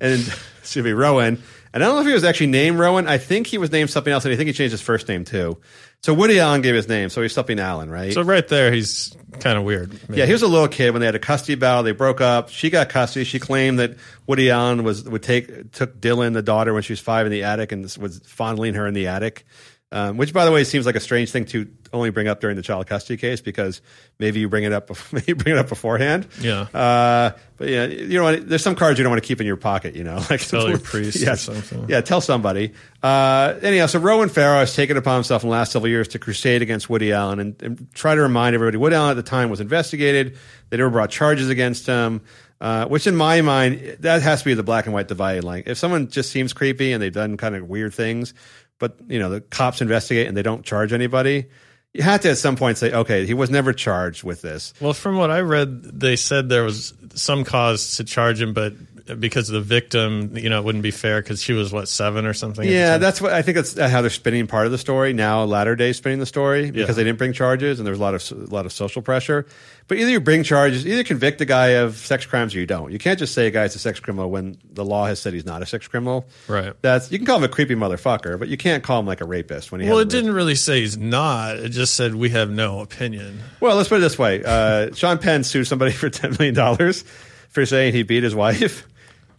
[0.00, 1.42] and excuse me, Ronan.
[1.74, 3.06] And I don't know if he was actually named Ronan.
[3.06, 5.24] I think he was named something else, and I think he changed his first name
[5.24, 5.58] too.
[6.02, 8.12] So Woody Allen gave his name, so he's something Allen, right?
[8.12, 9.98] so right there, he's kind of weird.
[10.08, 11.82] Yeah, he was a little kid when they had a custody battle.
[11.82, 12.50] They broke up.
[12.50, 13.24] She got custody.
[13.24, 13.96] She claimed that
[14.26, 17.44] Woody Allen was would take took Dylan, the daughter, when she was five in the
[17.44, 19.44] attic and was fondling her in the attic.
[19.90, 22.56] Um, which, by the way, seems like a strange thing to only bring up during
[22.56, 23.80] the child custody case because
[24.18, 26.26] maybe you bring it up, maybe you bring it up beforehand.
[26.40, 26.60] Yeah.
[26.60, 29.56] Uh, but yeah, you know, there's some cards you don't want to keep in your
[29.56, 29.96] pocket.
[29.96, 31.86] You know, like Tell your priest or yeah, something.
[31.88, 32.74] Yeah, tell somebody.
[33.02, 36.18] Uh, anyhow, so Ronan Farrow has taken upon himself in the last several years to
[36.18, 39.48] crusade against Woody Allen and, and try to remind everybody Woody Allen at the time
[39.48, 40.36] was investigated.
[40.68, 42.20] They never brought charges against him.
[42.60, 45.62] Uh, which in my mind, that has to be the black and white dividing line.
[45.66, 48.34] If someone just seems creepy and they've done kind of weird things,
[48.78, 51.46] but you know the cops investigate and they don't charge anybody,
[51.94, 54.74] you have to at some point say, okay, he was never charged with this.
[54.80, 58.74] Well, from what I read, they said there was some cause to charge him, but
[59.14, 62.26] because of the victim, you know, it wouldn't be fair because she was what seven
[62.26, 62.68] or something.
[62.68, 63.56] Yeah, that's what I think.
[63.56, 65.44] That's how they're spinning part of the story now.
[65.44, 66.94] Latter day spinning the story because Yeah.
[66.94, 69.46] they didn't bring charges and there was a lot of a lot of social pressure.
[69.86, 72.92] But either you bring charges, either convict a guy of sex crimes or you don't.
[72.92, 75.46] You can't just say a guy's a sex criminal when the law has said he's
[75.46, 76.26] not a sex criminal.
[76.46, 76.74] Right.
[76.82, 79.24] That's you can call him a creepy motherfucker, but you can't call him like a
[79.24, 79.88] rapist when he.
[79.88, 81.56] Well, it didn't really say he's not.
[81.56, 83.40] It just said we have no opinion.
[83.60, 87.02] Well, let's put it this way: uh, Sean Penn sued somebody for ten million dollars
[87.48, 88.86] for saying he beat his wife,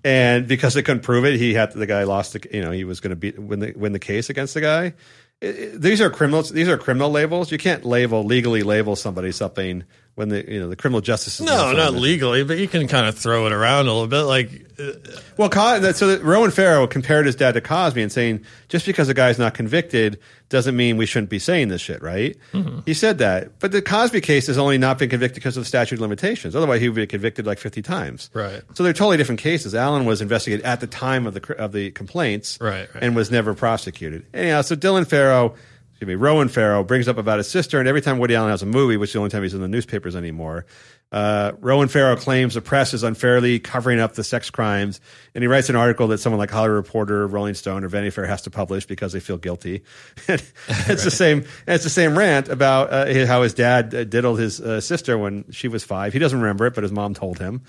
[0.04, 2.34] and because they couldn't prove it, he had the guy lost.
[2.34, 4.62] The, you know, he was going to beat win the win the case against the
[4.62, 4.94] guy.
[5.42, 6.50] It- it- these are criminals.
[6.50, 7.52] These are criminal labels.
[7.52, 9.84] You can't label legally label somebody something
[10.20, 11.56] when the you know the criminal justice system.
[11.56, 11.98] No, is not it.
[11.98, 14.24] legally, but you can kind of throw it around a little bit.
[14.24, 14.92] Like, uh,
[15.38, 15.50] Well,
[15.94, 19.40] so that Ronan Farrow compared his dad to Cosby and saying just because a guy's
[19.40, 22.36] not convicted doesn't mean we shouldn't be saying this shit, right?
[22.52, 22.80] Mm-hmm.
[22.86, 25.68] He said that, but the Cosby case has only not been convicted because of the
[25.68, 26.54] statute of limitations.
[26.54, 28.30] Otherwise, he would be convicted like fifty times.
[28.34, 28.62] Right.
[28.74, 29.74] So they're totally different cases.
[29.74, 33.04] Allen was investigated at the time of the of the complaints, Right, right.
[33.04, 34.26] and was never prosecuted.
[34.34, 35.56] Anyhow, so Dylan Farrow.
[36.00, 38.62] Excuse me, Ronan Farrow brings up about his sister, and every time Woody Allen has
[38.62, 40.66] a movie, which is the only time he's in the newspapers anymore,
[41.12, 45.02] uh, Ronan Farrow claims the press is unfairly covering up the sex crimes,
[45.36, 48.26] and he writes an article that someone like Hollywood Reporter, Rolling Stone, or Vanity Fair
[48.28, 49.84] has to publish because they feel guilty.
[50.30, 51.44] It's the same.
[51.68, 55.52] It's the same rant about uh, how his dad uh, diddled his uh, sister when
[55.52, 56.14] she was five.
[56.14, 57.64] He doesn't remember it, but his mom told him.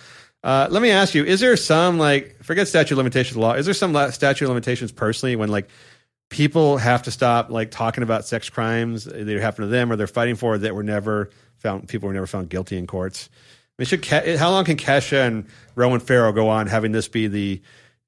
[0.44, 3.54] Uh, let me ask you: Is there some like forget statute of limitations law?
[3.54, 5.68] Is there some la- statute of limitations personally when like
[6.30, 10.06] people have to stop like talking about sex crimes that happened to them or they're
[10.06, 11.28] fighting for that were never
[11.58, 15.26] found people were never found guilty in courts I mean, should how long can kesha
[15.26, 17.60] and ronan farrow go on having this be the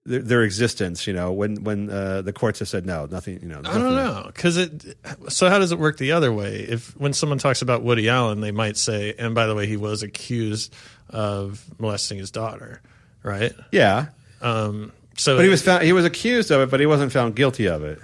[0.05, 3.49] their, their existence you know when when uh, the courts have said no nothing you
[3.49, 4.97] know I don't know because it.
[5.29, 6.57] So how does it work the other way?
[6.57, 9.77] If when someone talks about Woody Allen, they might say, and by the way, he
[9.77, 10.75] was accused
[11.09, 12.81] of molesting his daughter,
[13.23, 13.53] right?
[13.70, 14.07] yeah
[14.41, 17.37] Um, so but he was found he was accused of it but he wasn't found
[17.37, 18.01] guilty of it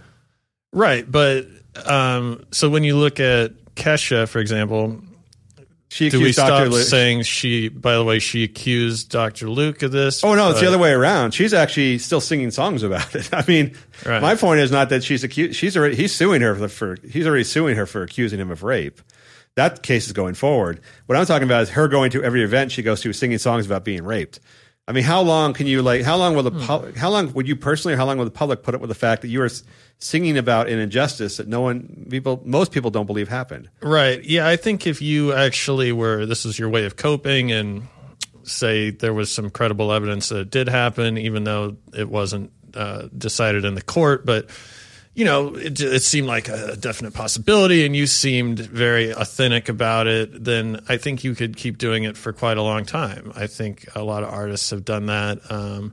[0.72, 1.46] right, but
[1.86, 5.00] um, so when you look at Kesha, for example,
[5.90, 6.70] she do we accused Dr.
[6.70, 7.68] stop saying she?
[7.68, 9.48] By the way, she accused Dr.
[9.48, 10.22] Luke of this.
[10.22, 11.32] Oh no, it's the other way around.
[11.32, 13.30] She's actually still singing songs about it.
[13.32, 14.20] I mean, Right.
[14.20, 15.56] my point is not that she's accused.
[15.56, 18.62] She's already he's suing her for, for he's already suing her for accusing him of
[18.62, 19.00] rape.
[19.54, 20.80] That case is going forward.
[21.06, 23.66] What I'm talking about is her going to every event she goes to, singing songs
[23.66, 24.38] about being raped.
[24.88, 26.02] I mean, how long can you like?
[26.02, 26.64] How long will the Hmm.
[26.66, 28.88] pub, how long would you personally, or how long will the public put up with
[28.88, 29.50] the fact that you are
[29.98, 33.68] singing about an injustice that no one, people, most people don't believe happened?
[33.82, 34.24] Right.
[34.24, 37.82] Yeah, I think if you actually were this is your way of coping and
[38.44, 43.08] say there was some credible evidence that it did happen, even though it wasn't uh,
[43.16, 44.48] decided in the court, but
[45.18, 50.06] you know, it, it seemed like a definite possibility, and you seemed very authentic about
[50.06, 50.44] it.
[50.44, 53.32] Then I think you could keep doing it for quite a long time.
[53.34, 55.92] I think a lot of artists have done that um,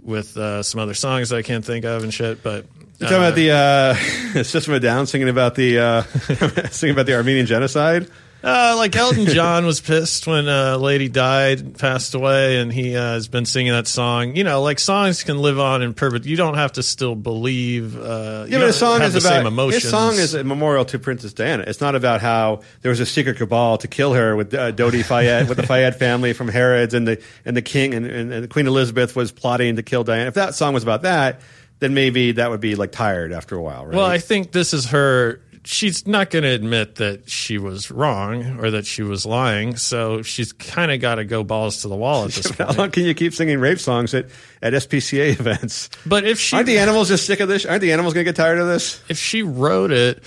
[0.00, 2.44] with uh, some other songs that I can't think of and shit.
[2.44, 2.66] But
[3.00, 3.94] You talking about the uh,
[4.44, 6.02] System of Down singing about the uh,
[6.70, 8.08] singing about the Armenian genocide?
[8.44, 13.00] Uh, like Elton John was pissed when a lady died, passed away, and he uh,
[13.12, 14.34] has been singing that song.
[14.34, 16.30] You know, like songs can live on in perpetuity.
[16.30, 17.96] You don't have to still believe.
[17.96, 19.82] Uh, Yeah, but a song is the about same emotions.
[19.84, 21.64] his song is a memorial to Princess Diana.
[21.66, 25.04] It's not about how there was a secret cabal to kill her with uh, Dodi
[25.04, 28.50] Fayed, with the Fayed family from Harrods, and the and the king and, and, and
[28.50, 30.26] Queen Elizabeth was plotting to kill Diana.
[30.26, 31.42] If that song was about that,
[31.78, 33.94] then maybe that would be like tired after a while, right?
[33.94, 35.40] Well, I think this is her.
[35.64, 39.76] She's not going to admit that she was wrong or that she was lying.
[39.76, 42.76] So she's kind of got to go balls to the wall at this how point.
[42.76, 44.26] How long can you keep singing rape songs at,
[44.60, 45.88] at SPCA events?
[46.04, 47.64] But if she Aren't the animals just sick of this?
[47.64, 49.00] Aren't the animals going to get tired of this?
[49.08, 50.24] if she wrote it,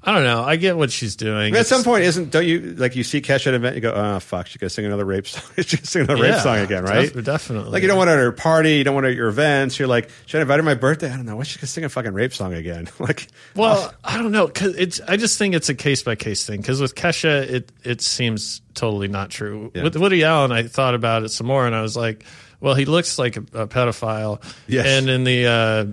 [0.00, 0.42] I don't know.
[0.44, 1.48] I get what she's doing.
[1.54, 3.74] At It's- some point, isn't don't you like you see Kesha at an event?
[3.74, 5.42] You go, oh fuck, she's gonna sing another rape song.
[5.56, 7.12] she's gonna sing another rape song again, right?
[7.12, 7.72] def- definitely.
[7.72, 9.76] Like you don't want her at her party, you don't want her at your events.
[9.78, 11.10] You're like, should I invite her to my birthday?
[11.12, 11.34] I don't know.
[11.36, 12.88] What's she gonna sing a fucking rape song again?
[13.00, 13.26] like,
[13.56, 14.46] Well, I don't know.
[14.46, 15.00] Cause it's.
[15.00, 16.60] I just think it's a case by case thing.
[16.60, 19.72] Because with Kesha, it it seems totally not true.
[19.74, 19.82] Yeah.
[19.82, 22.24] With Woody Allen, I thought about it some more, and I was like,
[22.60, 24.40] well, he looks like a, a pedophile.
[24.68, 24.86] Yes.
[24.86, 25.84] And in the uh,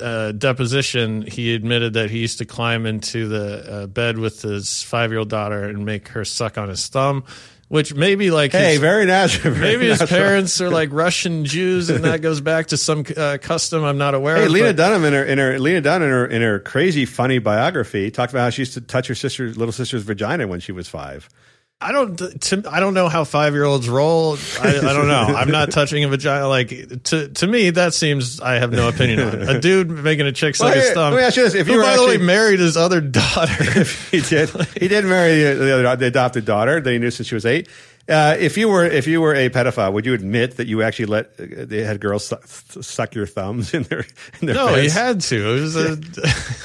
[0.00, 4.82] uh, deposition, he admitted that he used to climb into the uh, bed with his
[4.82, 7.24] five year old daughter and make her suck on his thumb.
[7.68, 9.52] Which maybe like hey, his- very natural.
[9.54, 10.20] very Maybe his natural.
[10.20, 14.14] parents are like Russian Jews, and that goes back to some uh, custom I'm not
[14.14, 14.50] aware Hey, of.
[14.52, 17.38] Lena but- Dunham in her in her Lena Dunham in her in her crazy funny
[17.40, 20.72] biography talked about how she used to touch her sister's little sister's vagina when she
[20.72, 21.28] was five.
[21.80, 22.16] I don't.
[22.16, 24.36] To, I don't know how five year olds roll.
[24.60, 25.14] I, I don't know.
[25.36, 26.48] I'm not touching a vagina.
[26.48, 26.70] Like
[27.04, 28.40] to to me, that seems.
[28.40, 29.48] I have no opinion on it.
[29.48, 31.12] A dude making a chick suck Well, his thumb.
[31.14, 32.76] let me ask you this: If who, you were by the way, actually- married his
[32.76, 33.84] other daughter.
[34.10, 34.50] he did.
[34.76, 37.46] He did marry the, the, other, the adopted daughter that he knew since she was
[37.46, 37.68] eight.
[38.08, 41.06] Uh, if you were if you were a pedophile, would you admit that you actually
[41.06, 44.04] let uh, they had girls su- suck your thumbs in their
[44.40, 45.56] in their no, he had to.
[45.56, 45.96] It was a.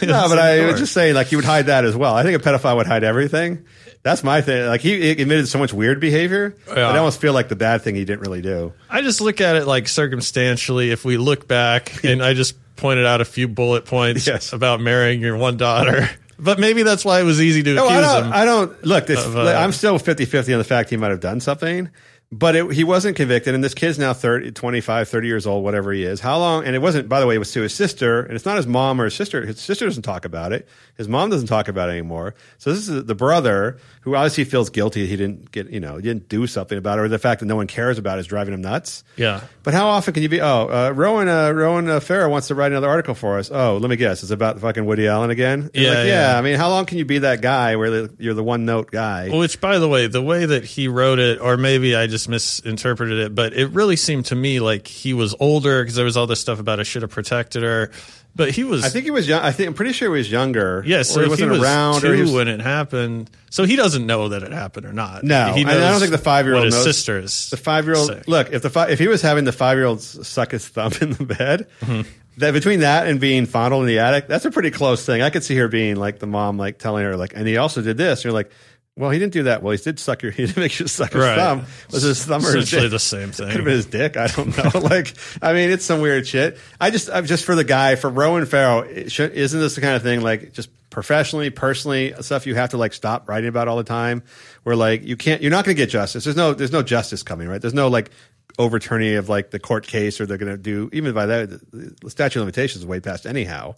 [0.06, 2.16] No, but I was just saying, like you would hide that as well.
[2.16, 3.66] I think a pedophile would hide everything.
[4.04, 4.68] That's my thing.
[4.68, 6.56] Like he, admitted so much weird behavior.
[6.68, 6.90] Yeah.
[6.90, 8.74] I almost feel like the bad thing he didn't really do.
[8.90, 10.92] I just look at it like circumstantially.
[10.92, 14.52] If we look back, and I just pointed out a few bullet points Yes.
[14.54, 16.10] about marrying your one daughter.
[16.40, 18.26] But maybe that's why it was easy to No, accuse I don't.
[18.26, 18.34] him.
[18.34, 19.06] I don't look.
[19.08, 21.90] This, of, uh, I'm still 50-50 on the fact he might have done something,
[22.34, 23.54] but it, he wasn't convicted.
[23.54, 26.20] And this kid's now 30, 25, 30 years old, whatever he is.
[26.20, 26.66] How long?
[26.66, 27.08] And it wasn't.
[27.08, 29.14] By the way, it was to his sister, and it's not his mom or his
[29.14, 29.46] sister.
[29.46, 30.68] His sister doesn't talk about it.
[30.96, 32.34] His mom doesn't talk about it anymore.
[32.58, 35.06] So this is the brother who obviously feels guilty.
[35.06, 35.70] He didn't get.
[35.70, 38.00] You know, he didn't do something about it, or the fact that no one cares
[38.00, 39.04] about it is driving him nuts.
[39.16, 39.42] yeah.
[39.62, 40.42] But how often can you be?
[40.42, 43.50] Oh, uh, Ronan uh, Ronan uh, Farrow wants to write another article for us.
[43.52, 45.70] Oh, let me guess, it's about fucking Woody Allen again.
[45.74, 46.04] Yeah, like, yeah.
[46.06, 46.38] yeah.
[46.38, 49.30] I mean, how long can you be that guy where you're the one note guy?
[49.30, 53.20] Which, by the way, the way that he wrote it, or maybe I just misinterpreted
[53.20, 56.28] it, but it really seemed to me like he was older because there was all
[56.28, 57.92] this stuff about I should have protected her.
[58.36, 59.44] But he was, I think he was young.
[59.44, 60.82] I think I'm pretty sure he was younger.
[60.88, 61.02] yeah.
[61.16, 62.02] or he wasn't he was around.
[62.02, 64.94] two or he was, when it happened, so he doesn't know that it happened or
[64.94, 65.24] not.
[65.24, 67.52] No, he and I don't think the five-year-old what knows- sister is.
[67.52, 68.28] the five year old.
[68.28, 70.94] Look, if the fi- if he was having the five year old suck his thumb
[71.02, 72.10] in the bed, Mm-hmm.
[72.38, 75.22] that between that and being fondled in the attic, that's a pretty close thing.
[75.22, 77.84] I could see her being like the mom, like telling her like, and he also
[77.84, 78.24] did this.
[78.24, 78.50] You're like.
[78.96, 79.64] Well, he didn't do that.
[79.64, 80.32] Well, he did suck your.
[80.44, 81.36] He did make you suck his Right.
[81.36, 81.66] thumb.
[81.92, 82.92] Was his thumb or his Essentially dick?
[82.92, 84.18] the same Could have been his dick.
[84.18, 84.80] I don't know.
[84.80, 86.58] like, I mean, it's some weird shit.
[86.80, 89.96] I just, I'm just for the guy, for Ronan Farrow, should, isn't this the kind
[89.96, 93.78] of thing, like, just professionally, personally, stuff you have to, like, stop writing about all
[93.78, 94.22] the time?
[94.62, 96.24] Where, like, you can't, you're not going to get justice.
[96.24, 97.60] There's no, there's no justice coming, right?
[97.60, 98.12] There's no, like,
[98.60, 101.96] overturning of, like, the court case or they're going to do, even by that, the,
[102.00, 103.74] the statute of limitations is way past anyhow.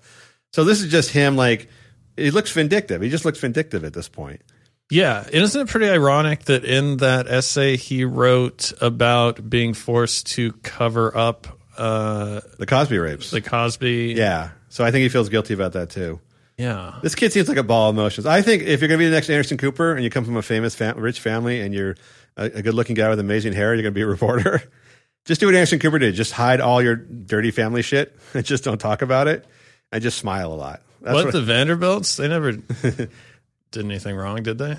[0.52, 1.70] So this is just him, like,
[2.18, 3.02] he looks vindictive.
[3.02, 4.42] He just looks vindictive at this point.
[4.92, 10.28] Yeah, and isn't it pretty ironic that in that essay he wrote about being forced
[10.34, 13.32] to cover up uh, The Cosby rapes.
[13.32, 14.14] the Cosby?
[14.16, 14.52] yeah.
[14.70, 16.20] So I think he feels guilty about that too.
[16.58, 17.00] yeah.
[17.02, 18.26] This kid seems like a ball of emotions.
[18.26, 20.38] I think if you're going to be the next Anderson Cooper and you come from
[20.38, 21.96] a famous, fam- rich family and you're
[22.38, 24.62] a, a good-looking guy with amazing hair, you're going to be a reporter.
[25.26, 26.14] just do what Anderson Cooper did.
[26.14, 29.46] Just hide all your dirty family shit and just don't talk about it
[29.92, 30.82] and just smile a lot.
[31.02, 32.18] That's What, the Vanderbilts?
[32.18, 32.54] They never
[33.76, 34.78] did anything wrong, did they?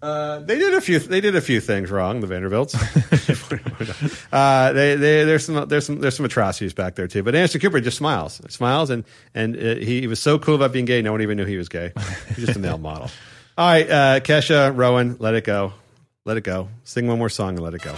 [0.00, 0.98] uh, they did a few.
[0.98, 2.20] They did a few things wrong.
[2.20, 2.74] The Vanderbilts.
[4.32, 7.22] uh, they, they, there's some there's some there's some atrocities back there too.
[7.22, 9.04] But Anderson Cooper just smiles, smiles, and
[9.34, 11.02] and uh, he, he was so cool about being gay.
[11.02, 11.92] No one even knew he was gay.
[12.28, 13.10] He's just a male model.
[13.58, 15.72] All right, uh, Kesha, Ronan, let it go,
[16.24, 16.68] let it go.
[16.84, 17.92] Sing one more song and let it go.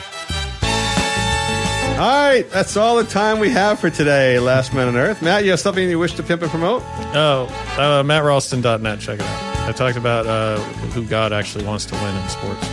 [2.00, 4.38] All right, that's all the time we have for today.
[4.38, 5.20] Last Man on Earth.
[5.20, 6.80] Matt, you have something you wish to pimp and promote?
[7.14, 7.46] Oh,
[7.76, 9.00] uh, MattRalston.net.
[9.00, 9.49] Check it out.
[9.68, 10.58] I talked about uh,
[10.92, 12.66] who God actually wants to win in sports.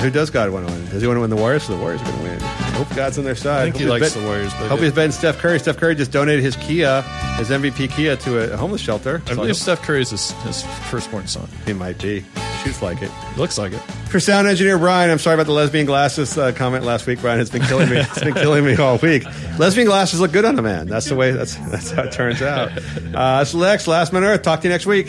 [0.00, 0.86] Who does God want to win?
[0.86, 1.64] Does he want to win the Warriors?
[1.64, 2.40] So the Warriors are going to win.
[2.40, 3.60] Hope God's on their side.
[3.60, 4.52] I think Hope he he's likes bet- the Warriors.
[4.54, 4.84] But Hope yeah.
[4.86, 5.58] he's betting Steph Curry.
[5.58, 7.02] Steph Curry just donated his Kia,
[7.36, 9.20] his MVP Kia, to a homeless shelter.
[9.26, 11.46] I So believe Steph Curry's his, his firstborn son.
[11.66, 12.24] he might be.
[12.64, 13.10] Shoots like it.
[13.36, 13.80] Looks like it.
[14.10, 17.20] For sound engineer Brian, I'm sorry about the lesbian glasses uh, comment last week.
[17.20, 17.98] Brian, it's been killing me.
[17.98, 19.24] It's been killing me all week.
[19.58, 20.86] Lesbian glasses look good on a man.
[20.86, 21.30] That's the way.
[21.32, 22.70] That's that's how it turns out.
[23.14, 24.42] Uh, it's Lex, Last Man on Earth.
[24.42, 25.06] Talk to you next week.